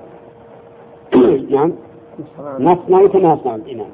[1.54, 1.72] نعم.
[2.58, 3.90] نصنع كما يصنع الإمام.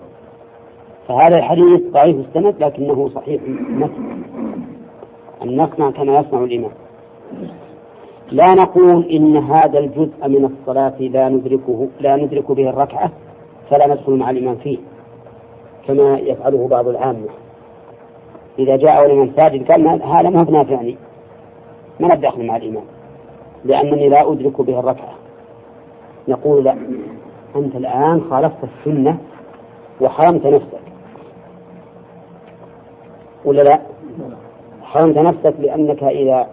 [1.08, 3.42] فهذا الحديث ضعيف السند لكنه صحيح.
[3.42, 4.22] المتن
[5.42, 6.70] أن نصنع كما يصنع الإمام.
[8.32, 13.10] لا نقول إن هذا الجزء من الصلاة لا ندركه لا ندرك به الركعة
[13.70, 14.78] فلا ندخل مع الإمام فيه
[15.86, 17.28] كما يفعله بعض العامة.
[18.58, 20.96] إذا جاء الإمام ساجد قال هذا ما هو بنافعني.
[22.00, 22.84] ما ندخل مع الإمام.
[23.64, 25.14] لأنني لا أدرك به الركعة.
[26.28, 26.76] نقول لا.
[27.56, 29.18] أنت الآن خالفت السنة
[30.00, 30.80] وحرمت نفسك.
[33.44, 33.78] ولا لا؟
[34.82, 36.46] حرمت نفسك لأنك إذا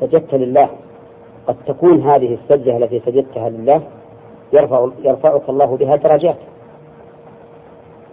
[0.00, 0.68] سجدت لله
[1.46, 3.82] قد تكون هذه السجدة التي سجدتها لله
[4.52, 6.36] يرفع يرفعك الله بها درجات.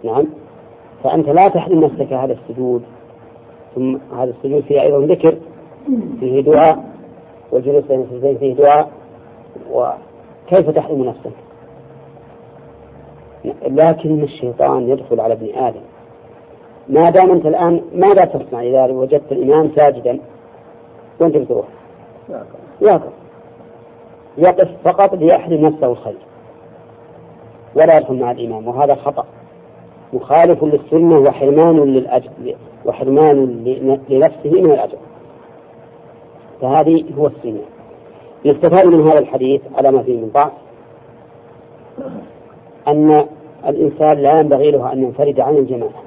[0.04, 0.26] نعم.
[1.04, 2.82] فأنت لا تحرم نفسك هذا السجود.
[3.74, 5.38] ثم هذا السجود فيه أيضا ذكر
[6.20, 6.84] فيه دعاء
[7.52, 8.90] والجلوس بين السجدين فيه دعاء
[9.72, 11.32] وكيف تحرم نفسك؟
[13.62, 15.80] لكن الشيطان يدخل على ابن آدم.
[16.88, 20.18] ما دام أنت الآن ماذا تصنع إذا وجدت الإمام ساجدا؟
[21.20, 21.66] وأنت بتروح
[22.80, 23.12] يقف
[24.38, 26.18] يقف فقط ليحرم نفسه الخير.
[27.74, 29.24] ولا يدخل مع الإمام وهذا خطأ.
[30.12, 32.30] مخالف للسنة وحرمان للأجر
[32.86, 33.64] وحرمان
[34.08, 34.98] لنفسه من الأجر.
[36.60, 37.60] فهذه هو السنة.
[38.44, 40.52] يستفاد من هذا الحديث على ما فيه من ضعف
[42.88, 43.26] أن
[43.66, 46.02] الإنسان لا ينبغي له أن ينفرد عن الجماعة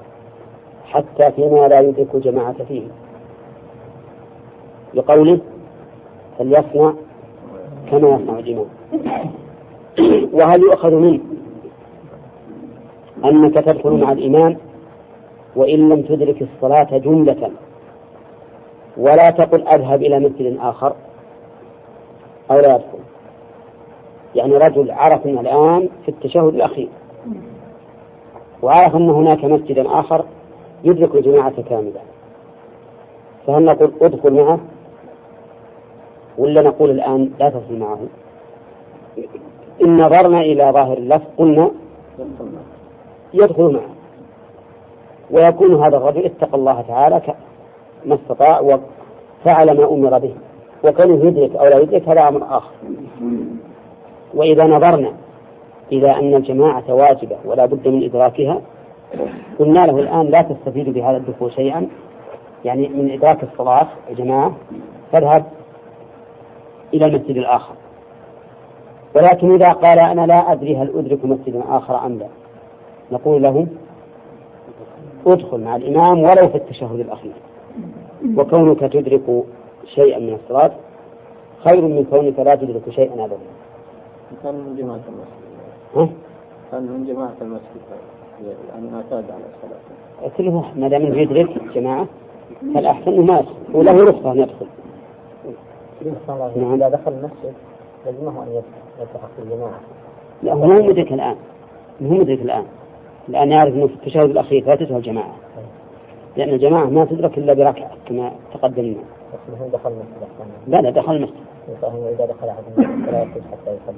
[0.86, 2.82] حتى فيما لا يدرك الجماعة فيه.
[4.94, 5.40] لقوله
[6.40, 6.94] فليصنع
[7.92, 8.66] كما يصنع الإمام.
[10.34, 11.20] وهل يؤخذ منه؟
[13.26, 14.58] أنك تدخل مع الإمام
[15.56, 17.52] وإن لم تدرك الصلاة جملة.
[18.98, 20.94] ولا تقل أذهب إلى مسجد آخر
[22.52, 23.00] أو لا يدخل
[24.36, 26.90] يعني رجل عرفنا الآن في التشهد الأخير
[28.62, 30.26] وعرف أن هناك مسجدا آخر
[30.84, 32.02] يدرك الجماعة كاملة.
[33.48, 34.60] فهل نقول ادخل معه
[36.38, 38.00] ولا نقول الآن لا تدخل معه؟
[39.84, 41.72] إن نظرنا إلى ظاهر اللفظ قلنا
[43.34, 43.92] يدخل معه.
[45.32, 47.22] ويكون هذا الرجل اتقى الله تعالى
[48.06, 50.34] ما استطاع وفعل ما أمر به.
[50.86, 52.72] وكونه يدرك أو لا يدرك هذا أمر آخر.
[54.34, 55.14] وإذا نظرنا
[55.92, 58.62] إلى أن الجماعة واجبة ولا بد من إدراكها
[59.60, 61.88] قلنا له الآن لا تستفيد بهذا الدخول شيئا.
[62.66, 64.54] يعني من إدراك الصلاة الجماعة
[65.12, 65.46] فاذهب
[66.94, 67.74] إلى المسجد الآخر.
[69.16, 72.28] ولكن إذا قال أنا لا أدري هل أدرك مسجدا آخر أم لا.
[73.12, 73.68] نقول له
[75.28, 77.32] ادخل مع الإمام ولو في التشهد الأخير.
[78.38, 79.44] وكونك تدرك
[79.86, 80.72] شيئا من الصلاة
[81.68, 83.38] خير من كونك لا تدرك شيئا أبدا.
[84.44, 85.42] كان من جماعة المسجد.
[85.96, 86.10] ها؟
[86.72, 87.82] كان من جماعة المسجد.
[88.74, 90.32] يعني أعتاد على الصلاة.
[90.38, 92.08] كله ما دام إنه يدرك جماعة
[92.74, 93.56] فالأحسن أنه ما يدخل.
[93.74, 94.68] وله رخصة أن يدخل.
[96.56, 97.54] نعم إذا دخل المسجد
[98.06, 98.62] لازمه أن
[99.00, 99.80] يلتحق بالجماعة
[100.44, 101.36] لا هو مو مدرك الآن.
[102.04, 102.66] هو مدرك الآن.
[103.30, 105.36] الآن يعرف أنه في التشهد الأخير فاتته الجماعة
[106.38, 108.96] لأن الجماعة ما تدرك إلا بركعة كما تقدمنا.
[109.34, 111.36] بس هو دخل المسجد لا لا دخل المسجد.
[111.82, 113.96] فهو إذا دخل أحد المسجد فلا يخرج حتى يصلي.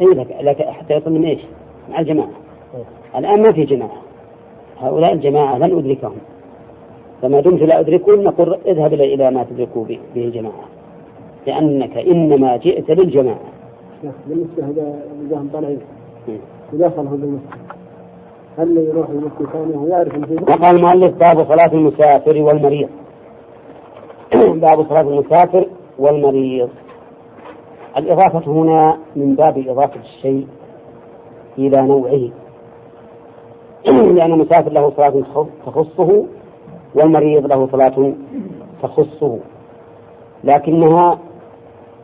[0.00, 1.40] أي لك, لك حتى يصل من إيش؟
[1.90, 2.30] مع الجماعة.
[3.16, 3.98] الآن ما في جماعة.
[4.80, 6.16] هؤلاء الجماعة لن أدركهم.
[7.22, 10.64] فما دمت لا أدركهم نقول اذهب إلى ما تدركوا به جماعة.
[11.46, 13.40] لأنك إنما جئت للجماعة.
[14.26, 15.80] بالنسبة هذا الذهن طالعين
[16.72, 17.40] إذا صلى بالمسجد
[18.58, 22.88] هل يروح المسجد ثاني فيه وقال المؤلف باب صلاة المسافر والمريض.
[24.66, 25.66] باب صلاة المسافر
[25.98, 26.68] والمريض.
[27.96, 30.46] الإضافة هنا من باب إضافة الشيء
[31.58, 32.30] إلى نوعه.
[34.16, 36.26] لأن المسافر له صلاة تخصه
[36.94, 38.12] والمريض له صلاة
[38.82, 39.38] تخصه.
[40.44, 41.18] لكنها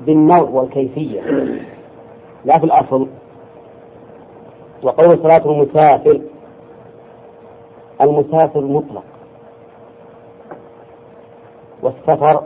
[0.01, 1.21] بالنوع والكيفية
[2.45, 3.09] لا في الأصل.
[4.83, 6.21] وقول صلاة المسافر
[8.03, 9.05] المسافر مطلق.
[11.83, 12.45] والسفر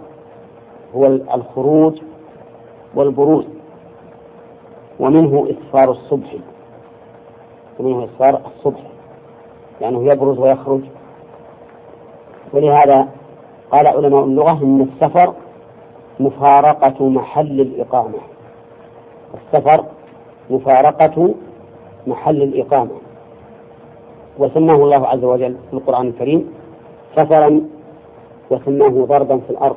[0.95, 2.03] هو الخروج
[2.95, 3.45] والبروز
[5.01, 6.35] ومنه إسفار الصبح.
[7.79, 8.81] ومنه إسفار الصبح
[9.81, 10.81] لأنه يبرز ويخرج.
[12.53, 13.09] ولهذا
[13.71, 15.35] قال علماء اللغة إن السفر
[16.21, 18.19] مفارقة محل الإقامة.
[19.35, 19.85] السفر
[20.51, 21.35] مفارقة
[22.07, 23.06] محل الإقامة.
[24.38, 26.51] وسماه الله عز وجل في القرآن الكريم
[27.16, 27.61] سفرا
[28.51, 29.77] وسماه ضربا في الأرض.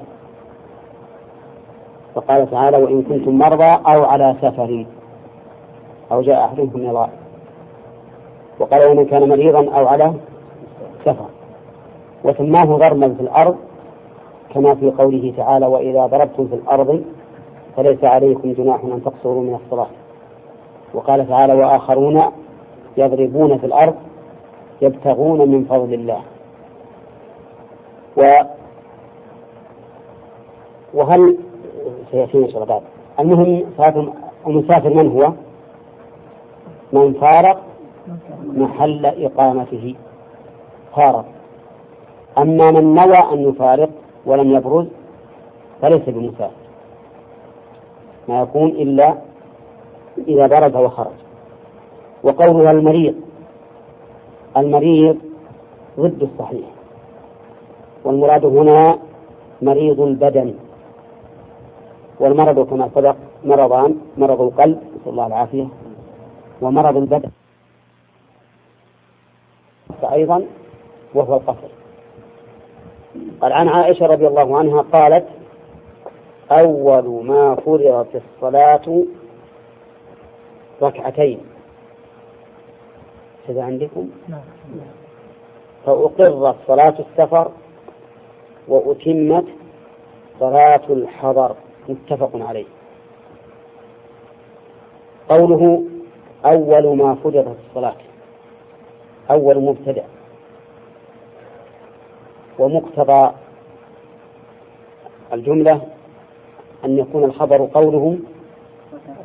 [2.16, 4.86] فقال تعالى وإن كنتم مرضى أو على سفر.
[6.12, 7.20] أو جاء من الغائب
[8.60, 10.14] وقال ومن كان مريضا أو على
[11.06, 11.26] سفر.
[12.24, 13.56] وسماه ضربا في الأرض
[14.54, 17.04] كما في قوله تعالى وإذا ضربتم في الأرض
[17.78, 19.88] فليس عليكم جناح أن تقصروا من الصلاة.
[20.94, 22.22] وقال تعالى وآخرون
[22.98, 23.96] يضربون في الأرض
[24.82, 26.22] يبتغون من فضل الله.
[28.18, 28.22] و
[30.94, 31.38] وهل
[32.12, 32.82] سيأتينا شغلات
[33.20, 33.66] المهم
[34.48, 35.34] المسافر من هو؟
[36.94, 37.62] من فارق
[38.44, 39.96] محل إقامته.
[40.96, 41.26] فارق.
[42.38, 43.90] أما من نوى أن يفارق
[44.26, 44.88] ولم يبرز
[45.82, 46.52] فليس بمسافر.
[48.28, 49.18] ما يكون إلا
[50.28, 51.18] إذا برز وخرج.
[52.24, 53.16] وقولها المريض.
[54.60, 55.18] المريض
[56.00, 56.68] ضد الصحيح.
[58.04, 59.00] والمراد هنا
[59.62, 60.54] مريض البدن
[62.20, 65.68] والمرض كما سبق مرضان مرض القلب نسأل الله العافية
[66.62, 67.30] ومرض البدن.
[70.12, 70.46] أيضا
[71.14, 71.68] وهو القصر.
[73.42, 75.28] قال عن عائشة رضي الله عنها قالت
[76.52, 79.04] أول ما فرضت الصلاة
[80.84, 81.40] ركعتين.
[83.48, 84.42] هذا عندكم؟ نعم.
[85.86, 87.52] فأقرت صلاة السفر
[88.68, 89.46] وأتمت
[90.40, 91.56] صلاة الحضر
[91.90, 92.66] متفق عليه.
[95.30, 95.84] قوله
[96.46, 97.96] أول ما فرضت الصلاة
[99.32, 100.04] أول مبتدأ
[102.60, 103.32] ومقتضى
[105.34, 105.82] الجملة
[106.86, 108.18] أن يكون الخبر قوله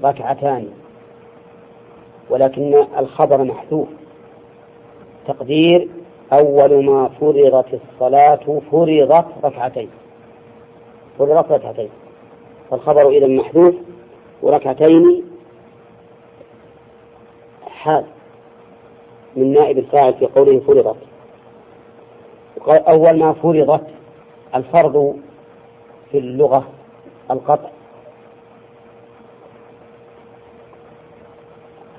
[0.05, 0.69] ركعتان
[2.31, 3.89] ولكن الخبر محذوف.
[5.27, 5.89] تقدير
[6.33, 9.91] أول ما فرضت الصلاة فرضت ركعتين.
[11.19, 11.89] فرضت ركعتين.
[12.71, 13.75] فالخبر إذا محذوف
[14.43, 15.25] وركعتين
[17.67, 18.05] حال
[19.37, 20.97] من نائب الفاعل في قوله فرضت.
[22.69, 23.87] أول ما فرضت
[24.55, 25.17] الفرض
[26.11, 26.69] في اللغة
[27.31, 27.69] القطع.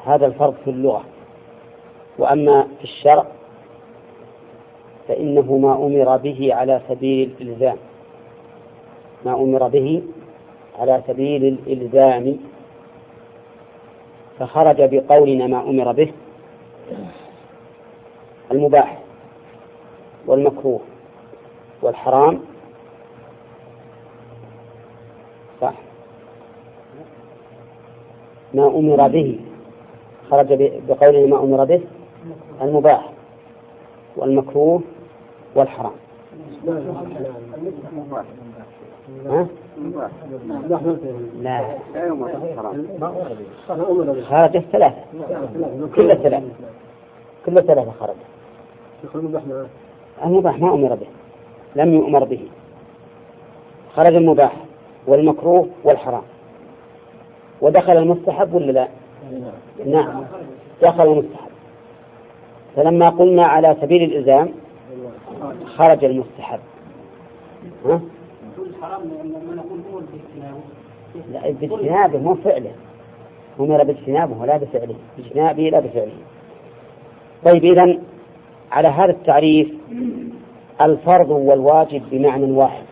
[0.05, 1.03] هذا الفرض في اللغة.
[2.19, 3.25] وأما في الشرع
[5.07, 7.77] فإنه ما أمر به على سبيل الإلزام.
[9.25, 10.03] ما أمر به
[10.79, 12.37] على سبيل الإلزام.
[14.39, 16.11] فخرج بقولنا ما أمر به
[18.51, 18.99] المباح
[20.27, 20.79] والمكروه
[21.81, 22.39] والحرام.
[25.61, 25.73] صح.
[28.53, 29.39] ما أمر به.
[30.29, 30.47] خرج
[30.87, 31.81] بقوله ما أمر به.
[32.61, 33.09] المباح
[34.17, 34.81] والمكروه
[35.55, 35.91] والحرام.
[39.25, 39.47] ها؟
[41.41, 41.77] لا.
[44.23, 45.03] خرج الثلاثة.
[45.95, 46.49] كل الثلاثة.
[47.45, 48.15] كل الثلاثة خرج.
[50.23, 51.07] المباح ما أمر به.
[51.75, 52.47] لم يؤمر به.
[53.95, 54.53] خرج المباح
[55.07, 56.23] والمكروه والحرام.
[57.61, 58.87] ودخل المستحب ولا لا؟
[59.85, 60.23] نعم.
[60.81, 61.54] دخل المستحب.
[62.75, 64.49] فلما قلنا على سبيل الإلزام
[65.65, 66.59] خرج المستحب.
[67.85, 68.01] ها؟
[71.31, 72.71] لا باجتنابه مو فعله.
[73.59, 74.95] أمر باجتنابه لا بفعله.
[75.17, 76.17] باجتنابه لا بفعله.
[77.45, 77.99] طيب إذا
[78.71, 79.67] على هذا التعريف
[80.81, 82.85] الفرض والواجب بمعنى واحد.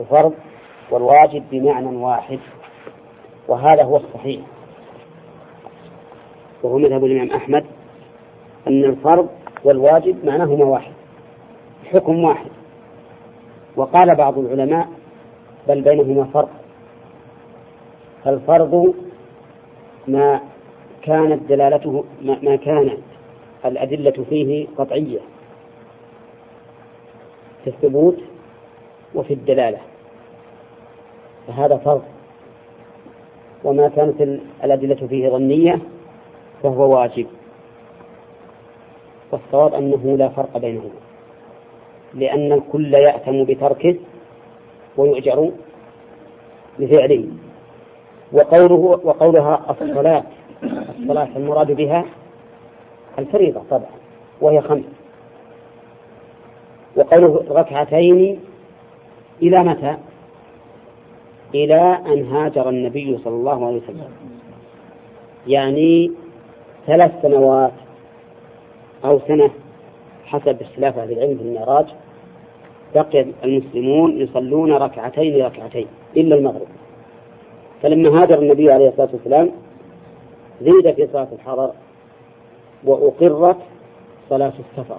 [0.00, 0.34] الفرض
[0.90, 2.38] والواجب بمعنى واحد
[3.48, 4.40] وهذا هو الصحيح.
[6.62, 7.64] وهو مذهب الإمام أحمد.
[8.68, 9.28] أن الفرض
[9.64, 10.92] والواجب معناهما واحد
[11.84, 12.50] حكم واحد.
[13.76, 14.88] وقال بعض العلماء
[15.68, 16.50] بل بينهما فرق.
[18.24, 18.94] فالفرض
[20.08, 20.40] ما
[21.02, 22.98] كانت دلالته ما كانت
[23.64, 25.18] الأدلة فيه قطعية
[27.64, 28.18] في الثبوت
[29.14, 29.78] وفي الدلالة.
[31.46, 32.02] فهذا فرض.
[33.64, 34.20] وما كانت
[34.64, 35.78] الأدلة فيه ظنية
[36.62, 37.26] فهو واجب.
[39.32, 41.00] والصواب أنه لا فرق بينهما.
[42.14, 43.96] لأن الكل يأتم بتركه
[44.96, 45.50] ويؤجر
[46.78, 47.24] بفعله
[48.32, 50.22] وقوله وقولها الصلاة
[51.00, 52.04] الصلاة المراد بها
[53.18, 53.90] الفريضة طبعا
[54.40, 54.84] وهي خمس.
[56.96, 58.40] وقوله ركعتين
[59.42, 59.96] إلى متى؟
[61.54, 64.10] إلى أن هاجر النبي صلى الله عليه وسلم.
[65.46, 66.12] يعني
[66.86, 67.72] ثلاث سنوات
[69.04, 69.50] أو سنة
[70.24, 71.86] حسب اختلاف أهل العلم في المعراج
[72.94, 75.86] بقي المسلمون يصلون ركعتين ركعتين
[76.16, 76.66] إلا المغرب.
[77.82, 79.50] فلما هاجر النبي عليه الصلاة والسلام
[80.62, 81.72] زيد في صلاة الحضر
[82.84, 83.56] وأقرت
[84.30, 84.98] صلاة السفر.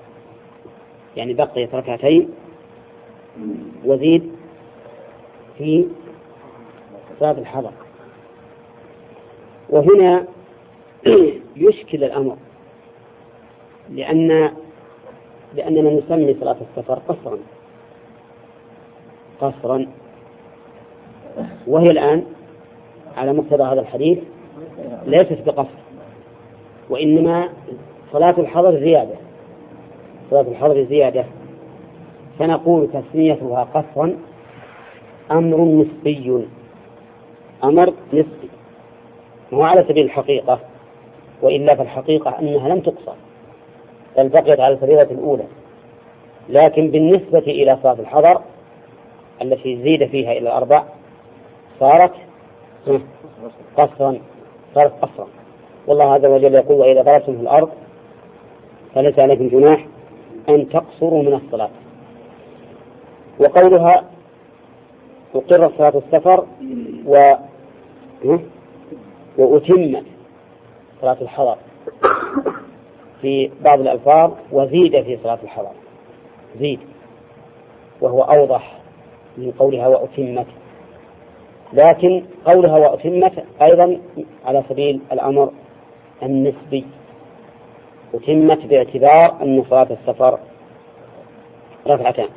[1.16, 2.30] يعني بقيت ركعتين
[3.86, 4.32] وزيد
[5.58, 5.86] في
[7.20, 7.72] صلاة الحضر
[9.70, 10.26] وهنا
[11.56, 12.38] يشكل الأمر.
[13.90, 14.52] لأن
[15.54, 17.38] لأننا نسمي صلاة السفر قصرا.
[19.42, 19.88] قصرا.
[21.68, 22.24] وهي الآن
[23.18, 24.20] على مقتضى هذا الحديث
[25.06, 25.80] ليست بقصر
[26.90, 27.50] وإنما
[28.14, 29.16] صلاة الحضر زيادة.
[30.32, 31.26] صلاة الحضر زيادة.
[32.40, 34.18] فنقول تسميتها قصرا
[35.32, 36.48] أمر نسبي.
[37.64, 38.50] أمر نسبي.
[39.54, 40.60] هو على سبيل الحقيقة
[41.42, 43.14] وإلا فالحقيقة أنها لم تقصر.
[44.18, 45.44] بل بقيت على الفريضة الأولى.
[46.50, 48.42] لكن بالنسبة إلى صلاة الحضر
[49.42, 50.84] التي زيد فيها إلى الأربع
[51.80, 52.14] صارت
[53.78, 54.20] قصرا
[54.76, 55.28] صارت قصرا.
[55.88, 57.70] والله عز وجل يقول وإذا ضربتم في الأرض
[58.96, 59.86] فليس عليكم جناح
[60.50, 61.70] أن تقصروا من الصلاة.
[63.40, 64.04] وقولها
[65.36, 66.46] أقر صلاة السفر
[67.06, 67.34] و
[69.38, 70.04] وأتمت
[71.02, 71.58] صلاة الحضر.
[73.22, 75.72] في بعض الألفاظ وزيد في صلاة الحضر
[76.60, 76.80] زيد.
[78.02, 78.78] وهو أوضح
[79.38, 80.48] من قولها وأتمت.
[81.74, 84.02] لكن قولها وأتمت أيضا
[84.46, 85.52] على سبيل الأمر
[86.24, 86.86] النسبي.
[88.14, 90.40] أتمت باعتبار أن صلاة السفر
[91.88, 92.30] ركعتان.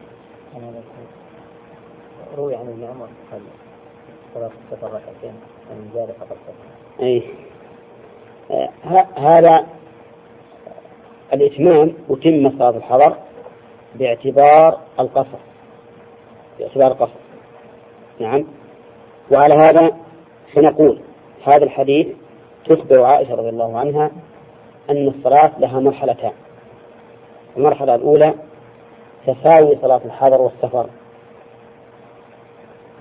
[2.37, 3.41] روي عن ابن عمر قال
[4.35, 5.35] صلاة السفر ركعتين
[5.71, 7.23] من زاد فقد سفر أي
[8.51, 8.69] آه،
[9.17, 9.67] هذا
[11.33, 13.17] الإتمام أتم صلاة الحضر
[13.95, 15.39] باعتبار القصر.
[16.59, 17.21] باعتبار القصر.
[18.21, 18.45] نعم.
[19.33, 19.97] وعلى هذا
[20.55, 21.01] سنقول
[21.47, 22.07] هذا الحديث
[22.69, 24.11] تخبر عائشة رضي الله عنها
[24.91, 26.33] أن الصلاة لها مرحلتان.
[27.57, 28.35] المرحلة الأولى
[29.27, 30.87] تساوي صلاة الحضر والسفر.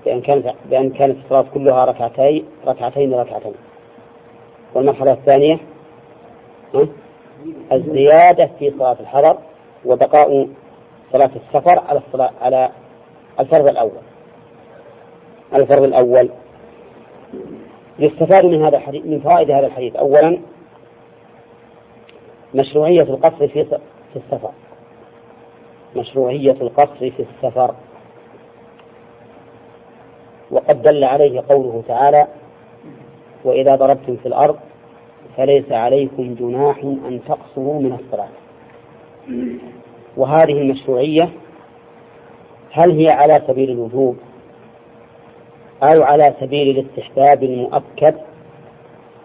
[0.04, 3.54] بأن كانت بأن كانت الصلاة كلها ركعتين ركعتين ركعتين.
[4.74, 5.58] والمرحلة الثانية
[7.72, 9.38] الزيادة في صلاة الحضر
[9.84, 10.48] وبقاء
[11.12, 12.70] صلاة السفر على الصلاة على
[13.40, 14.00] الفرض الأول.
[15.54, 16.30] الفرض الأول.
[17.98, 19.96] يستفاد من هذا الحديث من فوائد هذا الحديث.
[19.96, 20.38] أولا
[22.54, 23.64] مشروعية القصر في
[24.12, 24.50] في السفر.
[25.96, 27.74] مشروعية القصر في السفر.
[30.50, 32.26] وقد دل عليه قوله تعالى
[33.44, 34.56] وإذا ضربتم في الأرض
[35.40, 38.28] فليس عليكم جناح أن تقصروا من الصلاة.
[40.16, 41.28] وهذه المشروعية
[42.72, 44.16] هل هي على سبيل الوجوب
[45.82, 48.14] أو على سبيل الاستحباب المؤكد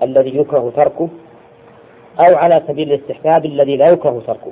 [0.01, 1.09] الذي يكره تركه
[2.19, 4.51] أو على سبيل الاستحباب الذي لا يكره تركه؟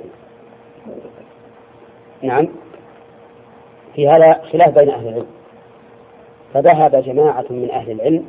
[2.22, 2.48] نعم.
[3.94, 5.26] في هذا خلاف بين أهل العلم.
[6.54, 8.24] فذهب جماعة من أهل العلم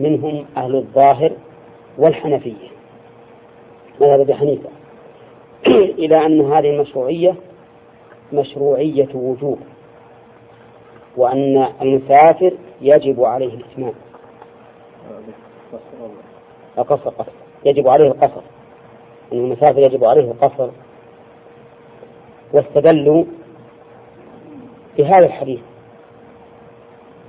[0.00, 1.32] منهم أهل الظاهر
[1.98, 2.68] والحنفية
[4.00, 4.68] مذهب أبي حنيفة.
[5.98, 7.34] إلى أن هذه المشروعية
[8.32, 9.58] مشروعية وجوب
[11.16, 13.94] وأن المسافر يجب عليه الإتمام.
[16.78, 17.32] القصر قصر
[17.64, 18.42] يجب عليه القصر.
[19.32, 20.70] أن المسافر يجب عليه القصر.
[22.52, 23.24] واستدلوا
[24.98, 25.60] بهذا الحديث.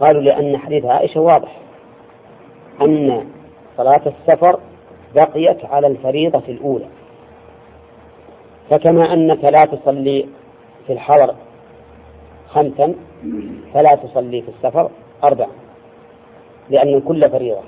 [0.02, 1.58] قالوا لأن حديث عائشة واضح
[2.82, 3.26] أن
[3.78, 4.60] صلاة السفر
[5.16, 6.86] بقيت على الفريضة الأولى.
[8.70, 10.26] فكما أنك لا تصلي
[10.88, 11.36] في الحضر
[12.48, 12.96] خمسا
[13.74, 14.90] فلا تصلي في السفر
[15.24, 15.50] أربعا
[16.70, 17.62] لأن كل فريضة.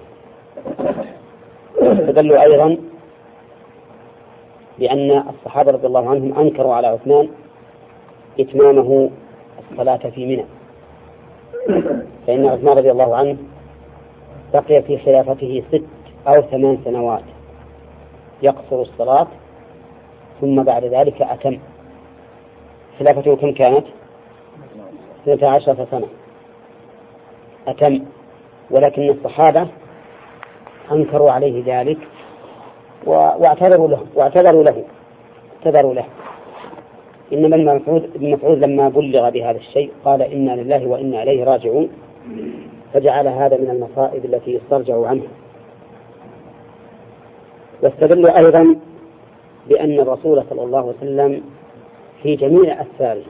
[1.82, 2.78] استدلوا أيضا
[4.80, 7.30] بأن الصحابة رضي الله عنهم أنكروا على عثمان
[8.40, 9.10] إتمامه
[9.72, 10.46] الصلاة في منى.
[12.28, 13.38] فإن عثمان رضي الله عنه
[14.56, 15.84] بقي في خلافته ست
[16.28, 17.24] أو ثمان سنوات.
[18.44, 19.28] يقصر الصلاة
[20.42, 21.60] ثم بعد ذلك أتم.
[23.00, 23.86] خلافته كم كانت؟
[25.24, 26.08] اثنتا عشرة سنة.
[27.68, 28.06] أتم.
[28.72, 29.68] ولكن الصحابة
[30.92, 31.98] أنكروا عليه ذلك
[33.06, 34.84] واعتذروا له واعتذروا له.
[35.56, 36.06] اعتذروا له.
[37.34, 38.36] إنما ابن مسعود ابن
[38.66, 41.90] لما بلغ بهذا الشيء قال إنا لله وإنا إليه راجعون.
[42.96, 45.28] فجعل هذا من المصائب التي يسترجع عنها.
[47.84, 48.76] واستدلوا أيضا
[49.70, 51.44] بأن الرسول صلى الله عليه وسلم
[52.24, 53.24] في جميع أسفاره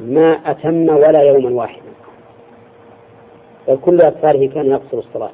[0.00, 1.90] ما أتم ولا يوما واحدا.
[3.68, 5.30] بل كل أسفاره كان يقصر الصلاة.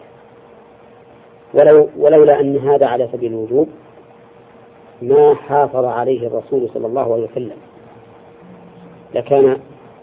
[1.54, 3.68] ولو ولولا أن هذا على سبيل الوجوب
[5.02, 7.56] ما حافظ عليه الرسول صلى الله عليه وسلم.
[9.14, 9.60] لكان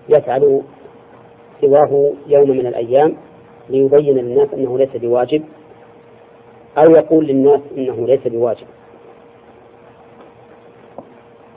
[0.10, 0.62] يفعل
[1.62, 3.16] سواه يوم من الأيام
[3.70, 5.44] ليبين للناس أنه ليس بواجب
[6.78, 8.68] أو يقول للناس إنه ليس بواجب.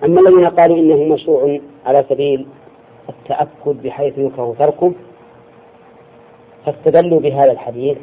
[0.04, 2.46] أما الذين قالوا إنه مشروع على سبيل
[3.08, 4.92] التأكد بحيث يكره تركه
[6.66, 7.98] فاستدلوا بهذا الحديث.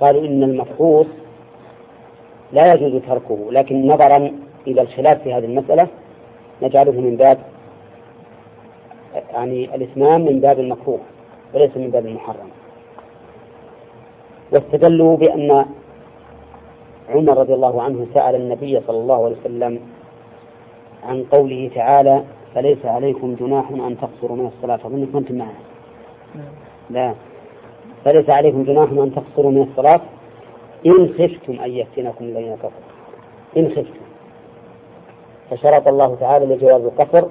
[0.00, 1.06] قالوا إن المفحوص
[2.52, 4.32] لا يجوز تركه لكن نظرا
[4.66, 5.88] إلى الخلاف في هذه المسألة
[6.62, 7.38] نجعله من باب
[9.32, 11.00] يعني الإتمام من باب المكروه
[11.54, 12.48] وليس من باب المحرم.
[14.52, 15.64] واستدلوا بأن
[17.08, 19.80] عمر رضي الله عنه سأل النبي صلى الله عليه وسلم
[21.04, 22.22] عن قوله تعالى
[22.54, 24.78] فليس عليكم جناح أن تقصروا من الصلاة.
[24.86, 25.62] أظن كنتم معنا.
[26.90, 27.14] لا.
[28.04, 30.00] فليس عليكم جناح أن تقصروا من الصلاة
[30.86, 32.72] إن خفتم أن يفتنكم الذين كفروا.
[33.56, 34.02] إن خفتم.
[35.50, 37.28] فشرط الله تعالى لجواز القصر.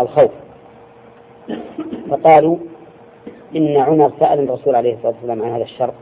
[0.00, 0.30] الخوف.
[2.10, 2.56] فقالوا
[3.56, 5.94] إن عمر سأل الرسول عليه الصلاة والسلام عن هذا الشرط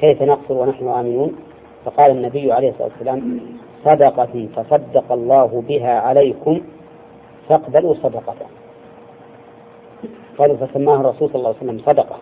[0.00, 1.36] كيف نقصر ونحن آمنون؟
[1.84, 3.40] فقال النبي عليه الصلاة والسلام
[3.84, 6.60] صدقة تصدق الله بها عليكم
[7.48, 8.46] فاقبلوا صدقته.
[10.38, 12.16] قالوا فسماها الرسول صلى الله عليه وسلم صدقة.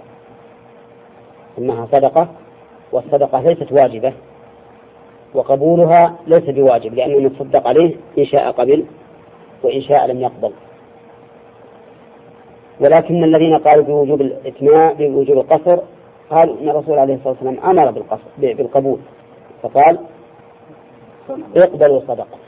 [1.56, 2.28] سماها صدقة
[2.92, 4.12] والصدقة ليست واجبة
[5.34, 8.84] وقبولها ليس بواجب لأنه يتصدق عليه إن شاء قبل
[9.62, 10.52] وإن شاء لم يقبل.
[12.80, 15.80] ولكن الذين قالوا بوجوب الإتماع بوجوب القصر
[16.30, 18.98] قالوا إن الرسول عليه الصلاة والسلام أمر بالقصر بالقبول.
[19.62, 19.98] فقال
[21.56, 22.38] اقبلوا الصدقة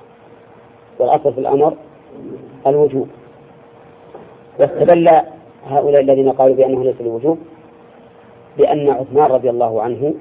[0.99, 1.77] والأصل في الأمر
[2.67, 3.09] الوجوب.
[4.61, 5.09] واستدل
[5.67, 7.39] هؤلاء الذين قالوا بأنه ليس الوجوب
[8.59, 10.15] بأن عثمان رضي الله عنه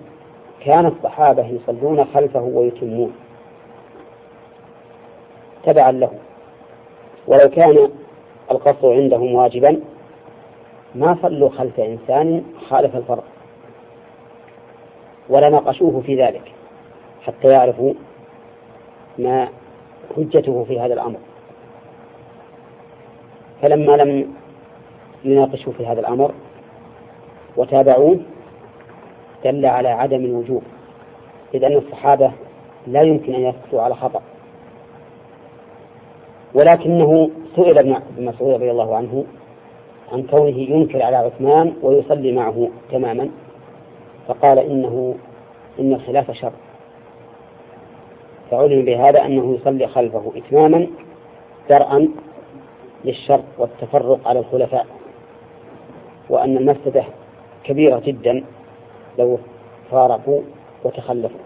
[0.65, 3.13] كان الصحابة يصلون خلفه ويتمون.
[5.63, 6.11] تبعا له.
[7.27, 7.89] ولو كان
[8.51, 9.81] القصر عندهم واجبا
[10.95, 13.23] ما صلوا خلف إنسان خالف الفرض
[15.29, 16.51] ولا ناقشوه في ذلك
[17.21, 17.93] حتى يعرفوا
[19.19, 19.49] ما
[20.15, 21.19] حجته في هذا الأمر.
[23.61, 24.33] فلما لم
[25.23, 26.33] يناقشوا في هذا الأمر
[27.57, 28.19] وتابعوه
[29.43, 30.63] دل على عدم الوجوب
[31.53, 32.31] إذ أن الصحابة
[32.87, 34.21] لا يمكن أن يسكتوا على خطأ.
[36.55, 39.23] ولكنه سئل ابن مسعود رضي الله عنه
[40.11, 43.29] عن كونه ينكر على عثمان ويصلي معه تماما
[44.27, 45.15] فقال إنه
[45.79, 46.51] إن الخلاف شر.
[48.51, 50.87] فعلم بهذا أنه يصلي خلفه إتماما
[51.69, 52.07] درءا
[53.05, 54.85] للشر والتفرق على الخلفاء
[56.29, 57.03] وأن المفسدة
[57.63, 58.43] كبيرة جدا
[59.19, 59.37] لو
[59.91, 60.41] فارقوا
[60.83, 61.39] وتخلفوا.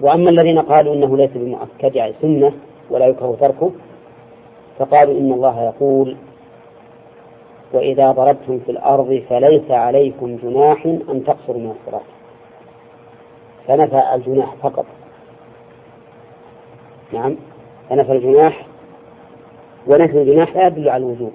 [0.00, 2.52] وأما الذين قالوا إنه ليس بمؤكد يعني سنة
[2.90, 3.70] ولا يكره تركه
[4.78, 6.16] فقالوا إن الله يقول
[7.72, 12.02] وإذا ضربتم في الأرض فليس عليكم جناح أن تقصروا من الصلاة
[13.68, 14.86] فنفى الجناح فقط.
[17.12, 17.36] نعم
[17.90, 18.66] فنفى الجناح
[19.86, 21.32] ونفي الجناح لا يدل على الوجوب.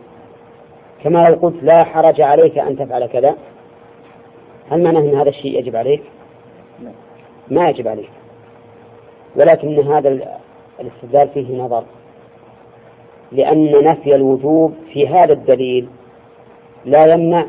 [1.03, 3.36] كما لو قلت لا حرج عليك أن تفعل كذا
[4.70, 6.03] هل معناه أن هذا الشيء يجب عليك؟
[7.49, 8.09] ما يجب عليك.
[9.36, 10.09] ولكن هذا
[10.79, 11.84] الاستدلال فيه نظر.
[13.32, 15.88] لأن نفي الوجوب في هذا الدليل
[16.86, 17.45] لا يمنع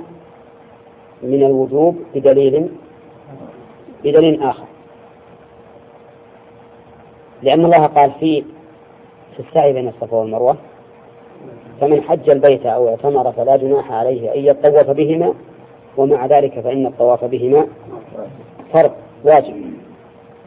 [1.22, 2.68] من الوجوب بدليل
[4.04, 4.64] بدليل آخر.
[7.42, 8.44] لأن الله قال في
[9.36, 10.56] في السعي بين الصفا والمروة
[11.80, 15.34] فمن حج البيت أو اعتمر فلا جناح عليه أن يطوف بهما
[15.96, 17.66] ومع ذلك فإن الطواف بهما
[18.72, 18.92] فرض
[19.24, 19.72] واجب.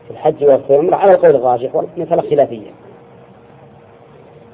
[0.05, 2.71] في الحج وفي العمرة على القول الراجح والمسألة خلافية.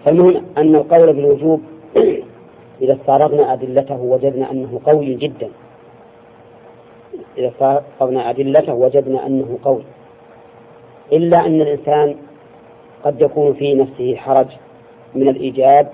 [0.06, 1.62] فالمهم أن القول بالوجوب
[2.82, 5.50] إذا استعرضنا أدلته وجدنا أنه قوي جدا.
[7.38, 9.84] إذا استعرضنا أدلته وجدنا أنه قوي.
[11.12, 12.16] إلا أن الإنسان
[13.04, 14.48] قد يكون في نفسه حرج
[15.16, 15.90] من الإيجاب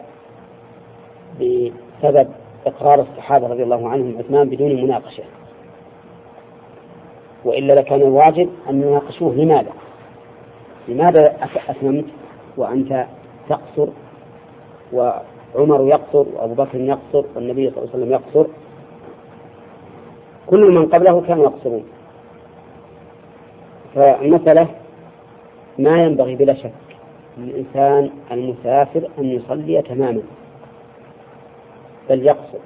[1.35, 2.27] بسبب
[2.67, 5.23] إقرار الصحابة رضي الله عنهم عثمان بدون مناقشة.
[7.45, 9.35] وإلا لكان الواجب أن يناقشوه.
[9.35, 9.71] لماذا؟
[10.87, 11.35] لماذا
[11.69, 12.05] أتممت
[12.57, 13.05] وأنت
[13.49, 13.87] تقصر
[14.93, 18.49] وعمر يقصر وأبو بكر يقصر والنبي صلى الله عليه وسلم يقصر؟
[20.47, 21.83] كل من قبله كانوا يقصرون.
[23.95, 24.67] فالمسألة
[25.79, 26.71] ما ينبغي بلا شك
[27.37, 30.21] للإنسان المسافر أن يصلي تماما
[32.09, 32.59] بل يقصر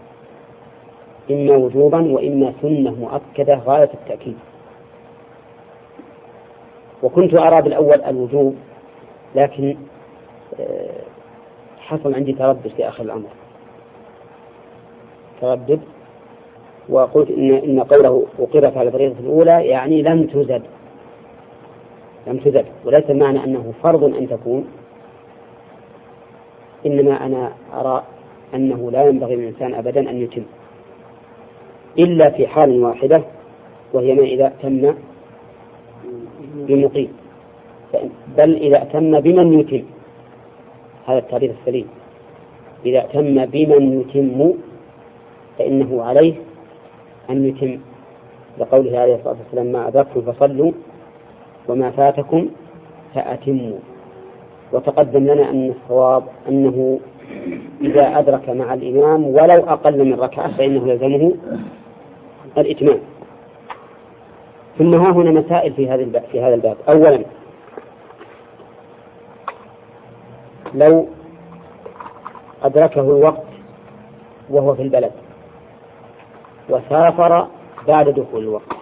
[1.31, 4.37] إما وجوبا وإما سنة مؤكدة غاية التأكيد.
[7.03, 8.55] وكنت أرى بالأول الوجوب
[9.35, 9.77] لكن
[10.59, 11.01] آه،
[11.79, 13.29] حصل عندي تردد في آخر الأمر.
[15.41, 15.79] تردد
[16.89, 20.63] وقلت إن إن قوله أقرت على الفريضة الأولى يعني لم تزد.
[22.27, 24.67] لم تزد وليس معنى أنه فرض أن تكون.
[26.85, 28.03] إنما أنا أرى
[28.53, 30.43] أنه لا ينبغي للإنسان أبدا أن يتم.
[31.99, 33.23] إلا في حال واحدة
[33.93, 34.93] وهي ما إذا تم
[36.55, 37.09] بمقيم
[38.37, 39.83] بل إذا أتم بمن يتم.
[41.07, 41.87] هذا التعبير السليم.
[42.85, 44.53] إذا أتم بمن يتم
[45.57, 46.33] فإنه عليه
[47.29, 47.79] أن يتم.
[48.59, 50.71] لقوله عليه الصلاة والسلام ما أدركتم فصلوا
[51.67, 52.49] وما فاتكم
[53.15, 53.79] فأتموا.
[54.73, 56.99] وتقدم لنا أن الصواب أنه
[57.81, 61.33] إذا أدرك مع الإمام ولو أقل من ركعة فإنه يلزمه
[62.57, 62.99] الإتمام.
[64.77, 66.77] ثم ها هنا مسائل في هذا الباب في هذا الباب.
[66.89, 67.25] أولا
[70.73, 71.07] لو
[72.63, 73.43] أدركه الوقت
[74.49, 75.11] وهو في البلد
[76.69, 77.47] وسافر
[77.87, 78.73] بعد دخول الوقت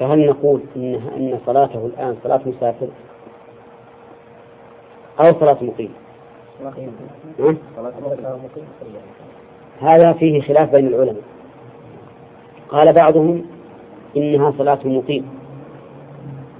[0.00, 2.88] فهل نقول إن أن صلاته الآن صلاة مسافر
[5.20, 5.94] أو صلاة مقيم؟
[9.80, 11.22] هذا فيه خلاف بين العلماء.
[12.68, 13.44] قال بعضهم
[14.16, 15.26] إنها صلاة مقيم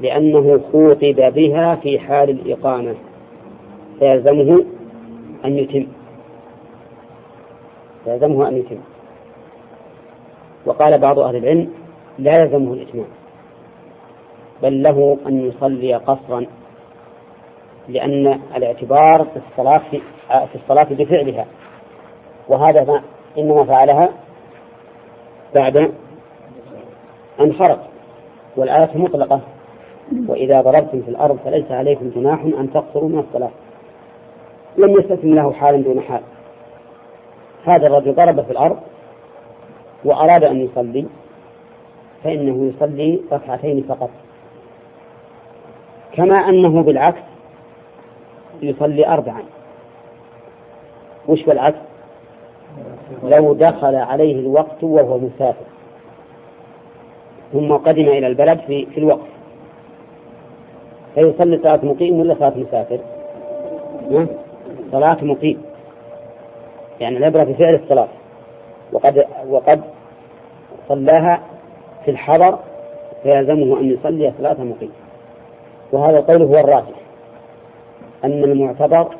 [0.00, 2.94] لأنه خوطب بها في حال الإقامة
[3.98, 4.64] فيلزمه
[5.44, 5.86] أن يتم
[8.06, 8.78] يلزمه أن يتم.
[10.66, 11.70] وقال بعض أهل العلم
[12.18, 13.06] لا يلزمه الإتمام
[14.62, 16.46] بل له أن يصلي قصرا
[17.88, 21.46] لأن الاعتبار في الصلاة في, في الصلاة بفعلها
[22.48, 23.02] وهذا ما
[23.38, 24.08] إنما فعلها
[25.54, 25.92] بعد
[27.38, 27.78] خرج
[28.56, 29.40] والآية مطلقة.
[30.28, 33.50] وإذا ضربتم في الأرض فليس عليكم جناح أن تقصروا من الصلاة.
[34.78, 36.20] لم يستثن له حال دون حال.
[37.64, 38.76] هذا الرجل ضرب في الأرض
[40.04, 41.06] وأراد أن يصلي
[42.24, 44.10] فإنه يصلي ركعتين فقط.
[46.12, 47.22] كما أنه بالعكس
[48.62, 49.42] يصلي أربعا.
[51.28, 51.78] وش بالعكس
[53.22, 55.73] لو دخل عليه الوقت وهو مسافر.
[57.54, 59.28] ثم قدم إلى البلد في, في الوقت.
[61.14, 62.98] فيصلي صلاة مقيم ولا صلاة مسافر؟
[64.92, 65.62] صلاة مقيم.
[67.00, 68.08] يعني العبرة في فعل الصلاة.
[68.92, 69.82] وقد وقد
[70.88, 71.42] صلاها
[72.04, 72.58] في الحضر
[73.22, 74.92] فيلزمه أن يصلي صلاة مقيم.
[75.92, 77.00] وهذا القول هو الراجح.
[78.24, 79.16] أن المعتبر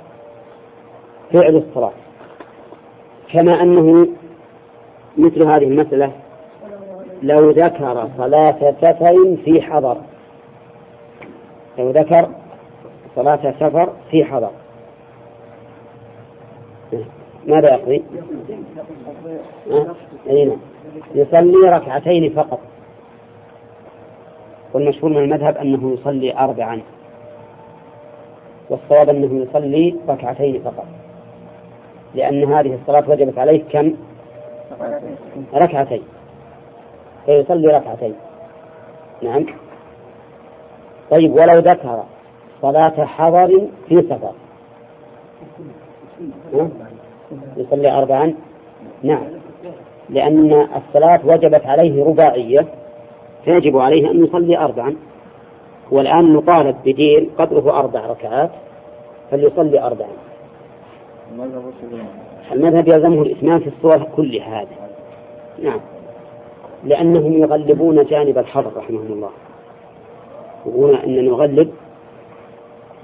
[1.32, 1.92] فعل الصلاة.
[3.32, 4.08] كما أنه
[5.18, 6.23] مثل هذه المسألة
[7.24, 9.96] لو ذكر صلاة سفر في حضر.
[11.78, 12.28] لو ذكر
[13.16, 14.50] صلاة سفر في حضر.
[17.46, 18.02] ماذا يقضي؟
[19.70, 20.56] أه؟
[21.14, 22.60] يصلي ركعتين فقط.
[24.74, 26.82] والمشهور من المذهب أنه يصلي أربعا.
[28.70, 30.86] والصواب أنه يصلي ركعتين فقط.
[32.14, 33.94] لأن هذه الصلاة وجبت عليه كم؟
[35.54, 36.02] ركعتين.
[37.26, 38.14] فيصلي ركعتين.
[39.22, 39.46] نعم.
[41.10, 42.02] طيب ولو ذكر
[42.62, 44.32] صلاة حضر في سفر.
[47.56, 48.34] يصلي أربعا؟
[49.02, 49.24] نعم.
[50.08, 52.66] لأن الصلاة وجبت عليه رباعية
[53.44, 54.96] فيجب عليه أن يصلي أربعا.
[55.90, 58.50] والآن نطالب بدين قدره أربع ركعات
[59.30, 60.08] فليصلي أربعا.
[62.52, 64.60] المذهب يلزمه الإتمام في الصور كلها.
[64.60, 64.68] هذه
[65.62, 65.80] نعم.
[66.84, 69.30] لأنهم يغلبون جانب الحظر رحمهم الله.
[70.66, 71.72] يقولون أن نغلب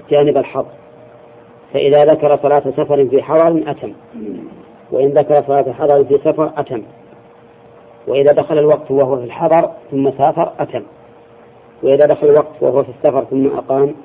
[0.09, 0.71] جانب الحظر
[1.73, 3.93] فإذا ذكر صلاة سفر في حضر أتم.
[4.91, 6.83] وإن ذكر صلاة حضر في سفر أتم.
[8.07, 10.83] وإذا دخل الوقت وهو في الحضر ثم سافر أتم.
[11.83, 13.95] وإذا دخل الوقت وهو في السفر ثم أقام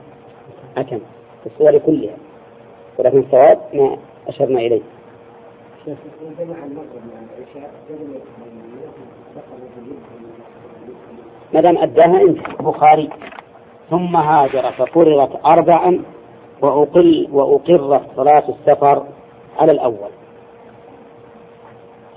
[0.76, 1.00] أتم.
[1.42, 2.16] في الصور كلها.
[2.98, 3.96] ولكن الصواب ما
[4.28, 4.82] أشرنا إليه.
[11.54, 13.10] ما دام أداها انتهى البخاري
[13.90, 16.02] ثم هاجر ففرضت أربعا
[16.62, 19.02] وأقل وأقرت صلاة السفر
[19.58, 20.10] على الأول.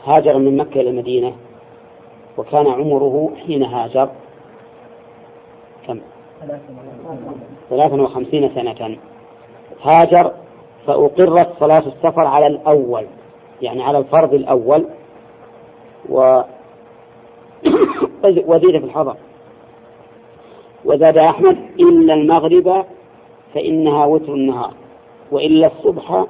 [0.06, 1.34] هاجر من مكة إلى المدينة
[2.38, 4.10] وكان عمره حين هاجر
[5.88, 6.00] كم؟
[7.70, 8.98] ثلاثا وخمسين سنة.
[9.84, 10.32] هاجر
[10.88, 13.06] فأقرت صلاة السفر على الأول
[13.62, 14.86] يعني على الفرض الأول
[16.10, 16.42] و
[18.24, 19.16] وزيد في الحضر.
[20.86, 22.86] وزاد أحمد إلا المغرب
[23.54, 24.74] فإنها وتر النهار
[25.32, 26.26] وإلا الصبح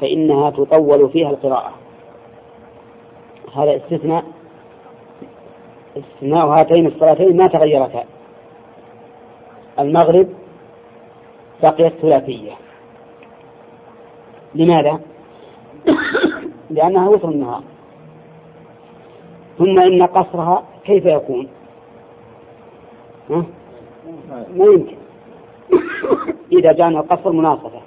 [0.00, 1.72] فإنها تطول فيها القراءة.
[3.54, 4.24] هذا استثناء
[5.96, 8.04] استثناء هاتين الصلاتين ما تغيرتا.
[9.78, 10.28] المغرب
[11.62, 12.52] بقيت ثلاثية.
[14.54, 15.00] لماذا؟
[16.70, 17.62] لأنها وتر النهار.
[19.60, 21.48] ثم إن قصرها كيف يكون؟
[23.30, 23.44] ها؟
[24.56, 24.96] ما يمكن.
[26.52, 27.80] إذا جاءنا القصر مناصفة.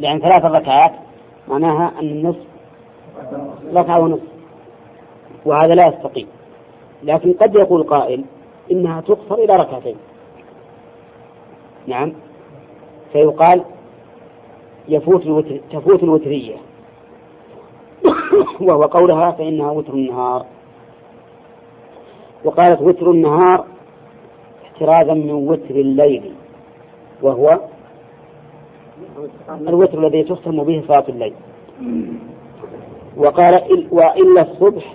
[0.00, 0.92] لأن ثلاث ركعات
[1.48, 2.46] معناها أن النصف
[3.74, 4.28] ركعة ونصف.
[5.44, 6.26] وهذا لا يستقيم.
[7.02, 8.24] لكن قد يقول قائل
[8.70, 9.96] إنها تقصر إلى ركعتين.
[11.86, 12.12] نعم.
[13.12, 13.64] فيقال
[14.88, 16.56] يفوت الوتر تفوت الوترية.
[18.60, 20.46] وهو قولها فإنها وتر النهار.
[22.44, 23.64] وقالت وتر النهار
[24.64, 26.32] احترازا من وتر الليل
[27.22, 27.58] وهو
[29.50, 31.34] الوتر الذي تختم به صلاة الليل.
[33.16, 34.94] وقال وإلا الصبح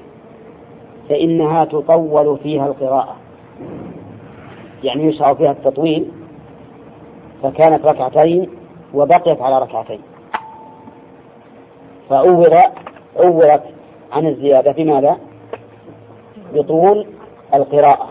[1.10, 3.16] فإنها تطول فيها القراءة
[4.84, 6.12] يعني يشرع فيها التطويل
[7.44, 8.50] فكانت ركعتين
[8.94, 10.00] وبقيت على ركعتين.
[12.10, 12.52] فأول
[13.16, 13.64] عورت
[14.12, 15.18] عن الزيادة بماذا؟
[16.54, 17.08] بطول
[17.54, 18.10] القراءة.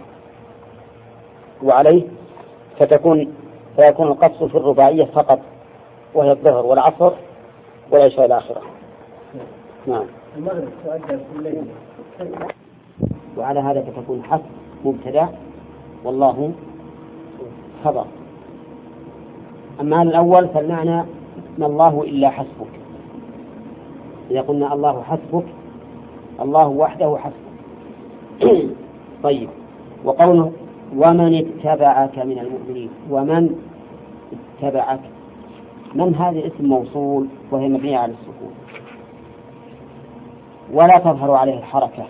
[1.63, 2.03] وعليه
[2.81, 3.35] فتكون
[3.77, 5.39] فيكون القصر في الرباعية فقط
[6.15, 7.13] وهي الظهر والعصر
[7.93, 8.63] والعشاء
[9.87, 10.05] نعم.
[10.85, 11.65] تؤدى في الليل
[13.37, 14.45] وعلى هذا فتكون حسب
[14.85, 15.29] مبتدأ
[16.05, 16.53] والله
[17.85, 18.05] خبر.
[19.81, 21.05] أما الأول فالمعنى
[21.59, 22.82] ما الله إلا حسبك.
[24.33, 25.45] إذا قلنا الله حسبك
[26.41, 27.53] الله وحده حسبك.
[29.23, 29.49] طيب.
[30.05, 30.53] وقوله
[30.97, 33.57] ومن اتبعك من المؤمنين ومن
[34.33, 35.01] اتبعك؟
[35.95, 38.55] من هذا اسم موصول وهي مبنية على السكون.
[40.73, 42.05] ولا تظهر عليه الحركة.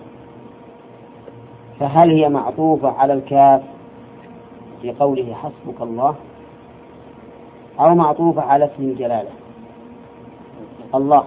[1.80, 3.62] فهل هي معطوفة على الكاف
[4.82, 6.14] في قوله حسبك الله
[7.80, 9.30] أو معطوفة على اسم الجلالة؟
[10.94, 11.24] الله.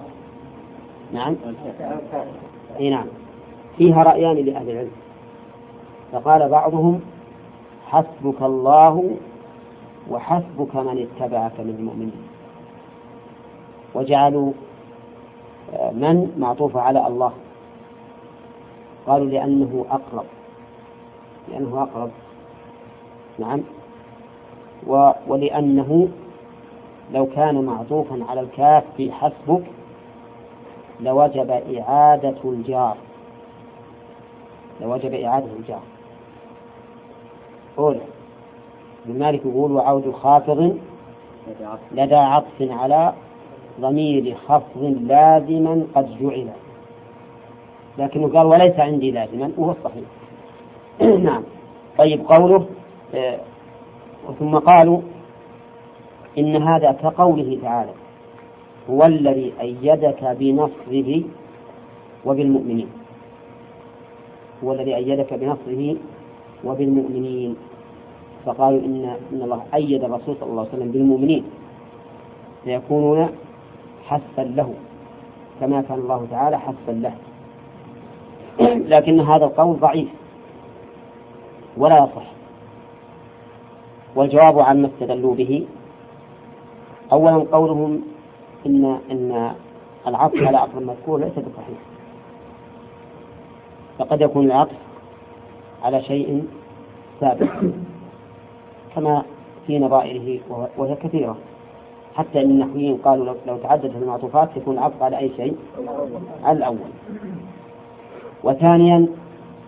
[1.12, 1.36] نعم؟
[2.80, 3.06] إي نعم.
[3.76, 4.90] فيها رأيان لأهل العلم.
[6.12, 7.00] فقال بعضهم
[7.86, 9.16] حسبك الله
[10.10, 12.22] وحسبك من اتبعك من المؤمنين.
[13.94, 14.52] وجعلوا
[15.72, 17.32] آه، من معطوفة على الله.
[19.06, 20.24] قالوا لأنه أقرب.
[21.48, 22.10] لأنه أقرب.
[23.38, 23.60] نعم.
[25.28, 26.08] ولأنه
[27.14, 29.62] لو كان معطوفا على الكاف في حسبك
[31.00, 32.96] لوجب إعادة الجار.
[34.80, 35.82] لوجب إعادة الجار.
[37.76, 37.98] قول
[39.06, 40.78] ابن مالك يقول وعود خافض
[41.92, 43.12] لدى عطف على
[43.80, 46.48] ضمير خفض لازما قد جعل.
[47.98, 50.04] لكنه قال وليس عندي لازما وهو الصحيح.
[51.24, 51.42] نعم.
[51.98, 52.66] طيب قوله
[53.14, 53.38] آه
[54.38, 55.00] ثم قالوا
[56.38, 57.92] إن هذا كقوله تعالى.
[58.90, 61.22] هو الذي أيدك بنصره
[62.24, 62.88] وبالمؤمنين.
[64.64, 65.96] هو الذي أيدك بنصره
[66.64, 67.56] وبالمؤمنين.
[68.46, 71.44] فقالوا إن إن الله أيد الرسول صلى الله عليه وسلم بالمؤمنين.
[72.64, 73.28] فيكونون
[74.06, 74.74] حثا له
[75.60, 77.14] كما كان الله تعالى حثا له.
[78.86, 80.08] لكن هذا القول ضعيف
[81.76, 82.26] ولا يصح.
[84.16, 85.66] والجواب عما استدلوا به.
[87.12, 88.15] أولا قولهم
[88.66, 89.54] إن إن
[90.06, 91.78] العطف على عطف المذكور ليس بصحيح.
[93.98, 94.76] فقد يكون العطف
[95.82, 96.44] على شيء
[97.20, 97.52] سابق
[98.94, 99.22] كما
[99.66, 100.40] في نظائره
[100.76, 101.36] وهي كثيرة.
[102.14, 105.56] حتى إن النحويين قالوا لو تعددت المعطوفات يكون العطف على أي شيء؟
[106.44, 106.90] على الأول.
[108.44, 109.08] وثانيا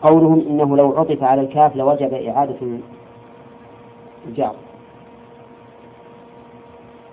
[0.03, 2.78] قولهم إنه لو عطف على الكاف لوجب إعادة
[4.28, 4.55] الجار.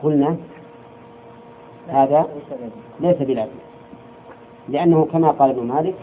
[0.04, 0.38] قلنا
[1.88, 2.28] هذا
[3.00, 3.60] ليس بلازم
[4.70, 5.96] لأنه كما قال ابن مالك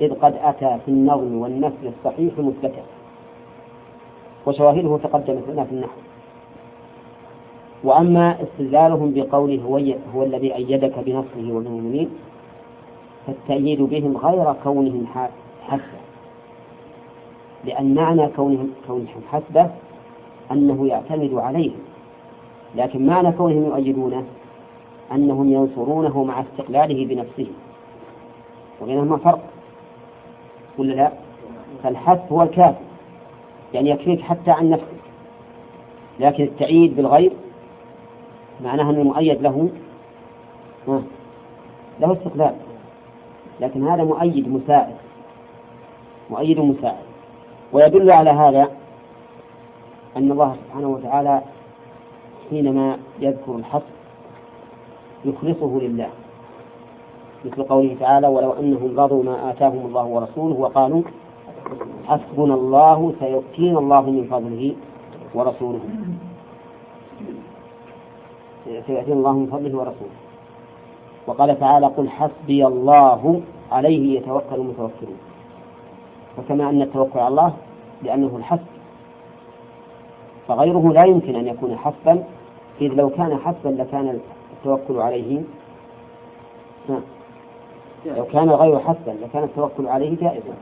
[0.00, 2.82] إذ قد أتى في النظم والنسل الصحيح مثبتا.
[4.46, 6.00] وشواهده تقدمت لنا في النحو
[7.84, 9.80] وأما استدلالهم بقوله هو,
[10.14, 12.10] هو الذي أيدك بنصره والمؤمنين
[13.26, 15.06] فالتأييد بهم غير كونهم
[15.62, 15.98] حسبة.
[17.64, 19.70] لأن معنى كونهم كونهم حسبة
[20.52, 21.80] أنه يعتمد عليهم.
[22.76, 24.24] لكن معنى كونهم يؤيدونه
[25.12, 27.46] أنهم ينصرونه مع استقلاله بنفسه
[28.80, 29.40] وبينهما فرق.
[30.78, 31.12] ولا لا؟
[31.82, 32.84] فالحث هو الكافي
[33.74, 34.98] يعني يكفيك حتى عن نفسك.
[36.20, 37.32] لكن التأييد بالغير
[38.64, 39.70] معناها أنه مؤيد له.
[42.00, 42.54] له استقلال.
[43.60, 44.94] لكن هذا مؤيد مساعد.
[46.30, 47.04] مؤيد مساعد.
[47.72, 48.70] ويدل على هذا
[50.16, 51.42] أن الله سبحانه وتعالى
[52.50, 53.97] حينما يذكر الحق
[55.24, 56.08] يخلصه لله.
[57.44, 61.02] مثل قوله تعالى ولو أنهم رضوا ما آتاهم الله ورسوله وقالوا
[62.06, 64.74] حسبنا الله سيؤتينا الله من فضله
[65.34, 65.80] ورسوله.
[68.64, 70.18] سيأتينا الله من فضله ورسوله.
[71.26, 73.40] وقال تعالى قل حسبي الله
[73.72, 75.18] عليه يتوكل المتوكلون.
[76.38, 77.52] وكما أن التوكل على الله
[78.02, 78.66] لأنه الحسب.
[80.48, 82.24] فغيره لا يمكن أن يكون حسبا
[82.80, 84.20] إذ لو كان حسبا لكان
[84.58, 85.42] التوكل عليه.
[88.06, 90.54] لو كان غير حسبا لكان التوكل عليه جائزا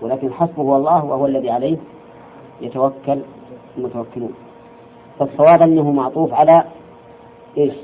[0.00, 1.76] ولكن حسبه الله وهو الذي عليه
[2.60, 3.20] يتوكل
[3.78, 4.34] المتوكلون.
[5.18, 6.64] فالصواب أنه معطوف على
[7.58, 7.74] إيش؟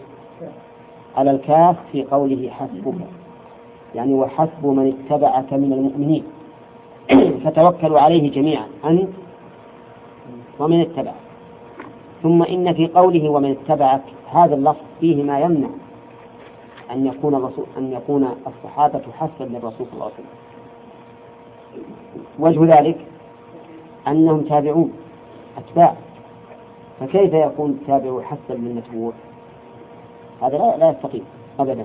[1.16, 2.94] على الكاف في قوله حسبك.
[3.94, 6.24] يعني وحسب من اتبعك من المؤمنين.
[7.44, 8.66] فتوكلوا عليه جميعا.
[8.84, 9.08] أنت
[10.58, 11.14] ومن اتبعك.
[12.22, 14.02] ثم إن في قوله ومن اتبعك.
[14.32, 15.68] هذا اللفظ فيه ما يمنع
[16.90, 20.38] أن يكون الرسول أن يكون الصحابة حسبا للرسول صلى الله عليه وسلم.
[22.38, 22.98] وجه ذلك
[24.08, 24.92] أنهم تابعون
[25.58, 25.94] أتباع.
[27.00, 29.12] فكيف يكون التابع حسا للمتبوع؟
[30.42, 31.24] هذا لا, لا يستقيم
[31.60, 31.84] أبدا.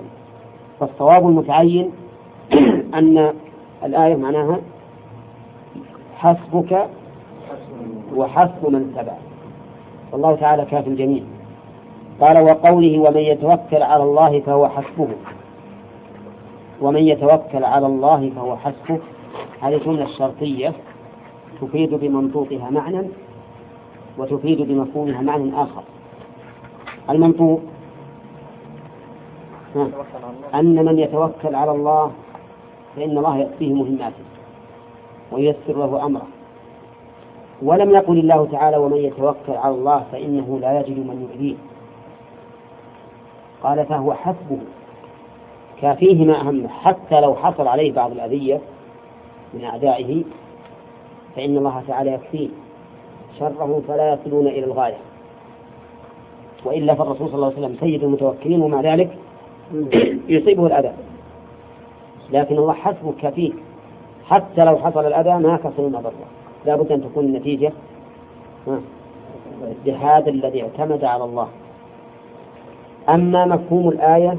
[0.80, 1.92] فالصواب المتعين
[2.98, 3.34] أن
[3.84, 4.60] الآية معناها
[6.16, 6.88] حسبك
[8.16, 9.18] وحسب من اتبعك
[10.12, 11.22] والله تعالى كاف الجميع
[12.20, 15.08] قال وقوله ومن يتوكل على الله فهو حسبه.
[16.80, 18.98] ومن يتوكل على الله فهو حسبه.
[19.60, 20.72] هذه جملة شرطية
[21.60, 23.02] تفيد بمنطوقها معنى
[24.18, 25.82] وتفيد بمفهومها معنى آخر.
[27.10, 27.60] المنطوق
[30.54, 32.10] أن من يتوكل على الله
[32.96, 34.24] فإن الله يأتيه مهماته
[35.32, 36.26] وييسر له أمره.
[37.62, 41.54] ولم يقل الله تعالى ومن يتوكل على الله فإنه لا يجد من يؤذيه
[43.64, 44.58] قال فهو حسبه.
[45.80, 48.60] كافيه ما أهمه حتى لو حصل عليه بعض الأذية
[49.54, 50.22] من أعدائه
[51.36, 52.48] فإن الله تعالى يكفيه.
[53.38, 54.96] شرهم فلا يصلون إلى الغاية.
[56.64, 59.18] وإلا فالرسول صلى الله عليه وسلم سيد المتوكلين ومع ذلك
[60.28, 60.92] يصيبه الأذى.
[62.32, 63.52] لكن الله حسبه كفيه.
[64.26, 66.12] حتى لو حصل الأذى ما كسر ضره
[66.66, 67.72] لا بد أن تكون النتيجة
[69.84, 71.48] بهذا الذي اعتمد على الله.
[73.08, 74.38] أما مفهوم الآية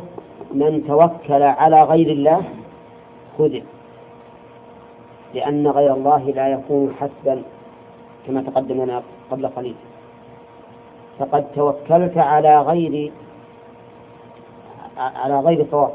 [0.54, 2.42] من توكل على غير الله
[3.38, 3.64] خذل
[5.34, 7.42] لأن غير الله لا يكون حسبا
[8.28, 9.76] كما تقدم لنا قبل قليل.
[11.20, 13.12] فقد توكلت على غير
[14.98, 15.92] على غير صواب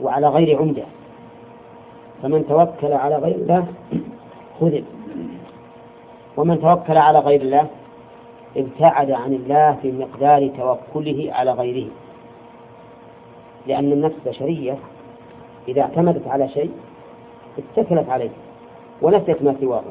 [0.00, 0.84] وعلى غير عمدة.
[2.22, 3.66] فمن توكل على غير الله
[4.60, 4.84] خذل
[6.36, 7.66] ومن توكل على غير الله
[8.56, 11.88] ابتعد عن الله في مقدار توكله على غيره.
[13.66, 14.78] لأن النفس بشرية
[15.68, 16.70] إذا اعتمدت على شيء
[17.58, 18.30] اتكلت عليه
[19.02, 19.82] ونسيت ما سواه.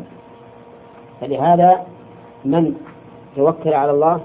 [1.22, 1.86] فلهذا
[2.46, 2.76] من
[3.36, 4.22] توكل على الله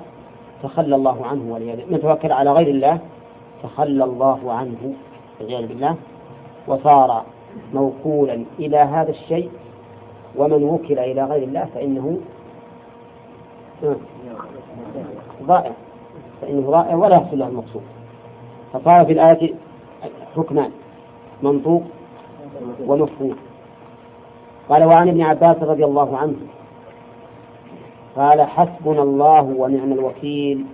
[0.62, 2.98] تخلى الله عنه والعياذ من توكل على غير الله
[3.62, 4.94] تخلى الله عنه
[5.40, 5.96] والعياذ بالله.
[6.66, 7.24] وصار
[7.74, 9.50] موكولا إلى هذا الشيء
[10.36, 12.18] ومن وكل إلى غير الله فإنه
[15.42, 15.72] ضائع.
[16.40, 17.82] فإنه ضائع ولا يحصل له المقصود.
[18.72, 19.54] فصار في الآية
[20.36, 20.70] حكمان.
[21.42, 21.82] منطوق
[22.86, 23.36] ومفهوم.
[24.68, 26.36] قال وعن ابن عباس رضي الله عنه
[28.16, 30.64] قال حسبنا الله ونعم الوكيل.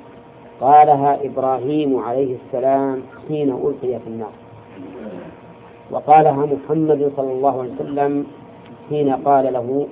[0.60, 4.32] قالها إبراهيم عليه السلام حين ألقي في النار.
[5.90, 8.26] وقالها محمد صلى الله عليه وسلم
[8.88, 9.86] حين قال له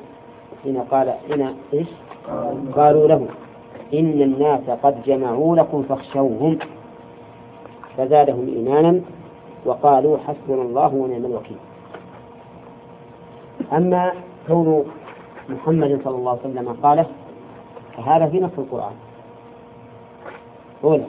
[0.62, 1.86] حين قال حين إيش؟
[2.76, 3.26] قالوا له
[3.94, 6.58] إن الناس قد جمعوا لكم فاخشوهم.
[7.96, 9.00] فزادهم إيمانا
[9.64, 11.56] وقالوا حسبنا الله ونعم الوكيل.
[13.72, 14.12] أما
[14.48, 14.84] كون
[15.48, 17.06] محمد صلى الله عليه وسلم قاله
[17.96, 18.92] فهذا في نص القرآن.
[20.84, 21.04] أولى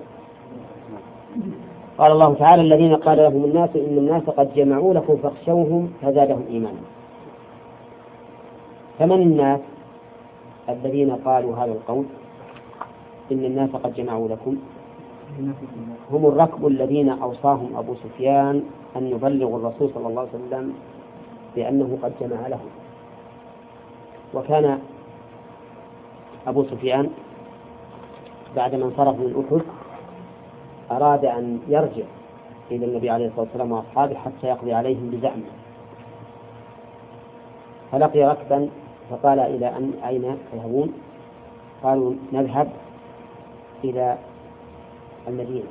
[1.98, 6.82] قال الله تعالى الذين قال لهم الناس إن الناس قد جمعوا لكم فاخشوهم فزادهم إيمانا.
[9.00, 9.60] فمن الناس
[10.70, 12.06] الذين قالوا هذا القول
[13.32, 14.58] إن الناس قد جمعوا لكم؟
[16.12, 18.64] هم الركب الذين أوصاهم أبو سفيان
[18.96, 20.74] أن يبلغوا الرسول صلى الله عليه وسلم
[21.56, 22.70] بأنه قد جمع لهم.
[24.34, 24.80] وكان
[26.48, 27.10] أبو سفيان
[28.56, 29.62] بعدما انصرف من أحد
[30.92, 32.06] أراد أن يرجع
[32.72, 35.52] إلى النبي عليه الصلاة والسلام وأصحابه حتى يقضي عليهم بزعمه.
[37.92, 38.70] فلقي ركبا
[39.10, 40.94] فقال إلى أن أين تذهبون؟
[41.84, 42.70] قالوا نذهب
[43.84, 44.18] إلى
[45.28, 45.70] المدينة.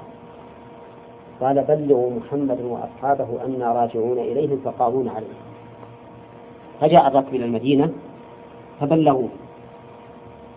[1.41, 5.37] قال بلغوا محمد وأصحابه أنا راجعون إليهم فقاضون عليه
[6.80, 7.93] فجاء الركب إلى المدينة
[8.80, 9.28] فبلغوه.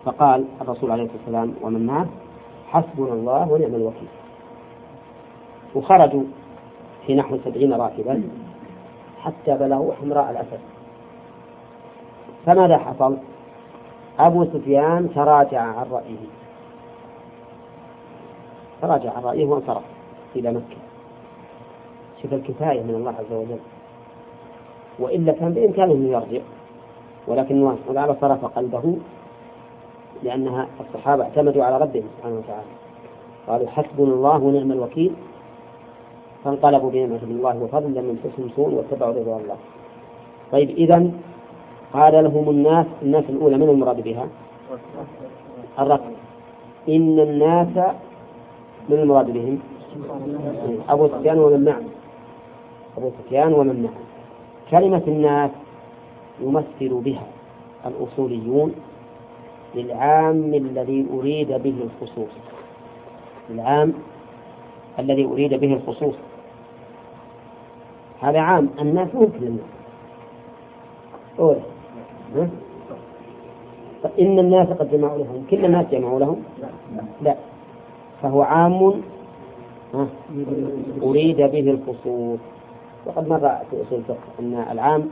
[0.04, 2.06] فقال الرسول عليه الصلاة والسلام ومن معه؟
[2.68, 4.08] حسبنا الله ونعم الوكيل.
[5.74, 6.22] وخرجوا
[7.06, 8.22] في نحو سبعين راكبا
[9.20, 10.60] حتى بلغوا حمراء الأسد.
[12.46, 13.16] فماذا حصل؟
[14.18, 16.26] أبو سفيان تراجع عن رأيه.
[18.82, 19.82] تراجع عن رأيه وانصرف
[20.36, 20.76] إلى مكة.
[22.22, 23.58] شوف الكفاية من الله عز وجل.
[24.98, 26.40] وإلا كان بإمكانه أن يرجع.
[27.26, 28.96] ولكن الله تعالى صرف قلبه
[30.22, 32.70] لأنها الصحابة اعتمدوا على ربهم سبحانه وتعالى.
[33.46, 35.12] قالوا حسبنا الله ونعم الوكيل.
[36.44, 39.56] فانقلبوا بنعمة الله وفضل لم يمسسهم سوء واتبعوا رضوان الله.
[40.52, 41.10] طيب إذا
[41.92, 44.28] قال لهم الناس الناس الأولى من المراد بها؟
[45.78, 46.12] الركب
[46.88, 47.94] إن الناس
[48.88, 49.58] من المراد بهم؟
[50.88, 51.82] أبو سفيان ومن معه.
[52.96, 54.02] أبو سفيان ومن معه.
[54.70, 55.50] كلمة الناس
[56.40, 57.26] يمثل بها
[57.86, 58.74] الأصوليون
[59.74, 62.32] للعام الذي أريد به الخصوص.
[63.50, 63.92] العام
[64.98, 66.14] الذي أريد به الخصوص.
[68.20, 68.68] هذا عام.
[68.80, 69.64] الناس ممكن الناس
[71.38, 71.60] أولى
[74.20, 75.46] إن الناس قد جمعوا لهم.
[75.50, 76.42] كل الناس جمعوا لهم؟
[77.22, 77.34] لا.
[78.22, 79.02] فهو عام
[81.02, 82.38] أريد به الخصوص
[83.06, 83.38] وقد مر
[83.70, 85.10] في أصول الفقه أن العام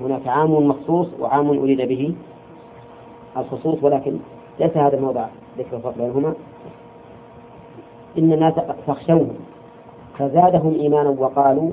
[0.00, 2.14] هناك عام مخصوص وعام أريد به
[3.36, 4.16] الخصوص ولكن
[4.60, 5.26] ليس هذا موضع
[5.58, 6.34] ذكر الفرق بينهما.
[8.18, 8.54] إن الناس
[8.86, 9.34] فاخشوهم
[10.18, 11.70] فزادهم إيمانا وقالوا